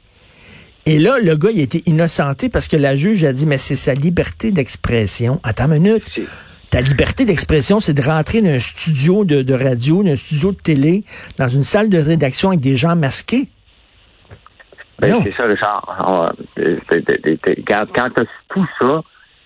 Et 0.88 1.00
là, 1.00 1.19
le 1.22 1.36
gars, 1.36 1.50
il 1.53 1.60
a 1.60 1.63
été 1.63 1.84
innocenté 1.86 2.50
parce 2.50 2.67
que 2.67 2.77
la 2.77 2.96
juge 2.96 3.24
a 3.24 3.34
dit, 3.34 3.46
mais 3.46 3.57
c'est 3.57 3.75
sa 3.75 3.93
liberté 3.93 4.51
d'expression. 4.51 5.39
Attends 5.43 5.72
une 5.72 5.84
minute. 5.84 6.03
Ta 6.69 6.81
liberté 6.81 7.25
d'expression, 7.25 7.79
c'est 7.79 7.93
de 7.93 8.01
rentrer 8.01 8.41
dans 8.41 8.50
un 8.50 8.59
studio 8.59 9.24
de, 9.24 9.41
de 9.41 9.53
radio, 9.53 10.03
dans 10.03 10.12
un 10.12 10.15
studio 10.15 10.51
de 10.51 10.57
télé, 10.57 11.03
dans 11.38 11.47
une 11.47 11.63
salle 11.63 11.89
de 11.89 11.97
rédaction 11.97 12.50
avec 12.50 12.59
des 12.59 12.75
gens 12.75 12.95
masqués. 12.95 13.47
Ben, 15.00 15.21
c'est 15.24 15.36
ça, 15.36 15.43
Richard. 15.43 16.36
Regarde, 16.57 17.89
quand 17.93 18.09
tu 18.15 18.21
as 18.21 18.25
tout 18.50 18.67
ça, 18.81 19.01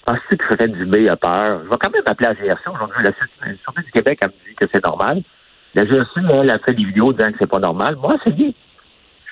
penses-tu 0.05 0.37
que 0.37 0.43
ça 0.49 0.57
fait 0.57 0.69
du 0.69 0.85
bien 0.85 1.11
à 1.11 1.17
peur? 1.17 1.61
Je 1.65 1.69
vais 1.69 1.77
quand 1.79 1.91
même 1.91 2.03
appeler 2.05 2.29
la 2.29 2.35
GRC 2.35 2.69
aujourd'hui. 2.69 3.03
La 3.03 3.11
Sûreté 3.63 3.81
du 3.85 3.91
Québec, 3.91 4.19
elle 4.21 4.29
me 4.29 4.49
dit 4.49 4.55
que 4.55 4.65
c'est 4.73 4.83
normal. 4.83 5.21
La 5.75 5.85
GRC, 5.85 6.21
elle, 6.31 6.49
a 6.49 6.59
fait 6.59 6.73
des 6.73 6.85
vidéos 6.85 7.11
disant 7.13 7.31
que 7.31 7.37
c'est 7.39 7.49
pas 7.49 7.59
normal. 7.59 7.97
Moi, 7.97 8.15
c'est 8.23 8.35
dit. 8.35 8.55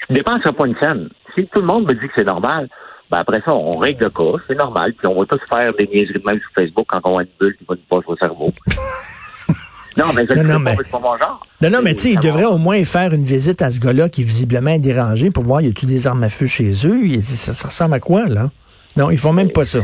Je 0.01 0.13
ne 0.13 0.15
dépenserai 0.17 0.51
pas 0.51 0.67
une 0.67 0.77
scène. 0.79 1.09
Si 1.35 1.47
tout 1.47 1.61
le 1.61 1.67
monde 1.67 1.87
me 1.87 1.93
dit 1.93 2.07
que 2.07 2.13
c'est 2.17 2.27
normal, 2.27 2.67
ben 3.09 3.17
après 3.17 3.41
ça, 3.43 3.53
on 3.53 3.71
règle 3.71 4.03
le 4.03 4.09
cas, 4.11 4.43
c'est 4.47 4.55
normal, 4.55 4.93
puis 4.93 5.07
on 5.07 5.19
va 5.19 5.25
tous 5.25 5.39
faire 5.49 5.73
des 5.73 5.87
niaiseries 5.87 6.19
de 6.19 6.25
même 6.25 6.39
sur 6.39 6.49
Facebook 6.55 6.85
quand 6.87 7.01
on 7.05 7.17
a 7.17 7.21
une 7.23 7.29
bulle 7.39 7.55
qui 7.57 7.65
va 7.67 7.75
nous 7.75 7.81
passer 8.01 8.11
au 8.11 8.17
cerveau. 8.17 8.53
non, 9.97 10.05
mais 10.15 10.25
je 10.29 10.35
non, 10.35 10.53
non, 10.53 10.59
mais... 10.59 10.75
pas 10.75 10.99
mon 10.99 11.17
genre. 11.17 11.43
Non, 11.61 11.69
non, 11.71 11.79
mais 11.83 11.95
tu 11.95 12.01
sais, 12.01 12.11
il 12.11 12.19
devrait 12.19 12.45
au 12.45 12.59
moins 12.59 12.83
faire 12.85 13.11
une 13.13 13.23
visite 13.23 13.63
à 13.63 13.71
ce 13.71 13.79
gars-là 13.79 14.09
qui 14.09 14.21
est 14.21 14.25
visiblement 14.25 14.77
dérangé 14.77 15.31
pour 15.31 15.43
voir, 15.43 15.61
il 15.61 15.67
y 15.67 15.69
a 15.71 15.73
tous 15.73 15.87
des 15.87 16.05
armes 16.05 16.23
à 16.23 16.29
feu 16.29 16.45
chez 16.45 16.71
eux? 16.85 17.21
Ça, 17.21 17.53
ça 17.53 17.67
ressemble 17.67 17.95
à 17.95 17.99
quoi, 17.99 18.25
là? 18.25 18.51
Non, 18.95 19.09
ils 19.09 19.17
font 19.17 19.33
même 19.33 19.51
pas 19.51 19.65
ça. 19.65 19.79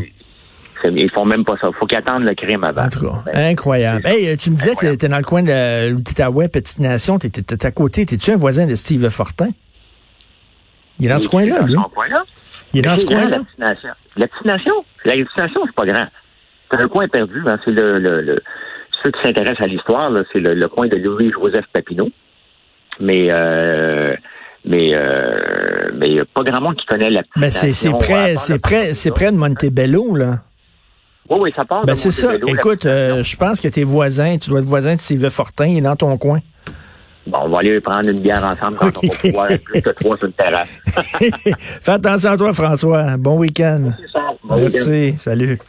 Ils 0.83 1.09
font 1.11 1.25
même 1.25 1.43
pas 1.43 1.55
ça. 1.59 1.69
Faut 1.79 1.87
qu'ils 1.87 1.97
attendent 1.97 2.27
le 2.27 2.35
crime 2.35 2.63
avant. 2.63 2.83
En 2.83 2.89
tout 2.89 2.99
cas, 2.99 3.23
ben, 3.25 3.51
incroyable. 3.51 4.05
Hey, 4.05 4.37
tu 4.37 4.51
me 4.51 4.55
disais, 4.55 4.75
tu 4.77 4.87
étais 4.87 5.07
dans 5.07 5.17
le 5.17 5.23
coin 5.23 5.41
de 5.41 5.89
l'Outaouais, 5.89 6.47
Petite 6.47 6.79
Nation, 6.79 7.17
tu 7.17 7.27
étais 7.27 7.65
à 7.65 7.71
côté. 7.71 8.05
T'es-tu 8.05 8.31
un 8.31 8.37
voisin 8.37 8.67
de 8.67 8.75
Steve 8.75 9.09
Fortin? 9.09 9.49
Il 10.99 11.07
est 11.07 11.09
dans 11.09 11.19
ce 11.19 11.27
coin-là, 11.27 11.63
lui. 11.63 11.75
Il 12.75 12.79
est 12.79 12.81
dans 12.81 12.97
ce 12.97 13.05
coin-là. 13.05 13.39
C'est 15.65 15.75
pas 15.75 15.85
grand. 15.85 16.07
C'est 16.69 16.81
un 16.81 16.87
coin 16.89 17.07
perdu. 17.07 17.41
Hein. 17.47 17.57
C'est 17.63 17.71
le, 17.71 17.99
le, 17.99 18.41
ceux 19.01 19.11
qui 19.11 19.21
s'intéressent 19.23 19.61
à 19.61 19.67
l'histoire, 19.67 20.11
c'est 20.33 20.39
le, 20.39 20.67
coin 20.67 20.87
de 20.87 20.97
Louis-Joseph 20.97 21.65
Papineau. 21.71 22.09
Mais 22.99 23.29
euh, 23.31 24.15
mais 24.65 24.89
euh, 24.93 25.91
mais 25.95 26.09
il 26.09 26.13
n'y 26.15 26.19
a 26.19 26.25
pas 26.25 26.43
grand 26.43 26.61
monde 26.61 26.75
qui 26.75 26.85
connaît 26.85 27.09
la 27.09 27.21
Mais 27.35 27.51
c'est 27.51 27.91
près 27.97 28.35
c'est 28.37 28.59
près 28.59 28.93
c'est 28.93 29.11
près 29.11 29.31
de 29.31 29.37
Montebello 29.37 30.15
là. 30.15 30.39
Oui, 31.29 31.37
oui, 31.41 31.53
ça 31.57 31.65
part. 31.65 31.85
Ben 31.85 31.95
c'est 31.95 32.11
ça. 32.11 32.33
Écoute, 32.45 32.85
euh, 32.85 33.23
je 33.23 33.35
pense 33.35 33.59
que 33.59 33.67
tes 33.67 33.83
voisins, 33.83 34.37
tu 34.37 34.49
dois 34.49 34.59
être 34.59 34.65
voisin 34.65 34.95
de 34.95 34.99
Sylvain 34.99 35.29
Fortin, 35.29 35.65
il 35.65 35.77
est 35.77 35.81
dans 35.81 35.95
ton 35.95 36.17
coin. 36.17 36.39
Bon, 37.27 37.39
on 37.43 37.49
va 37.49 37.59
aller 37.59 37.81
prendre 37.81 38.09
une 38.09 38.19
bière 38.19 38.43
ensemble 38.43 38.77
quand 38.77 38.91
on 39.03 39.07
va 39.07 39.15
pouvoir 39.15 39.47
plus 39.63 39.81
que 39.81 39.89
trois 39.89 40.17
sur 40.17 40.27
une 40.27 40.33
terrasse. 40.33 40.69
Fais 41.81 41.91
attention 41.91 42.31
à 42.31 42.37
toi, 42.37 42.53
François. 42.53 43.17
Bon 43.17 43.37
week-end. 43.37 43.89
Bon 44.43 44.57
Merci. 44.57 45.15
Salut. 45.17 45.59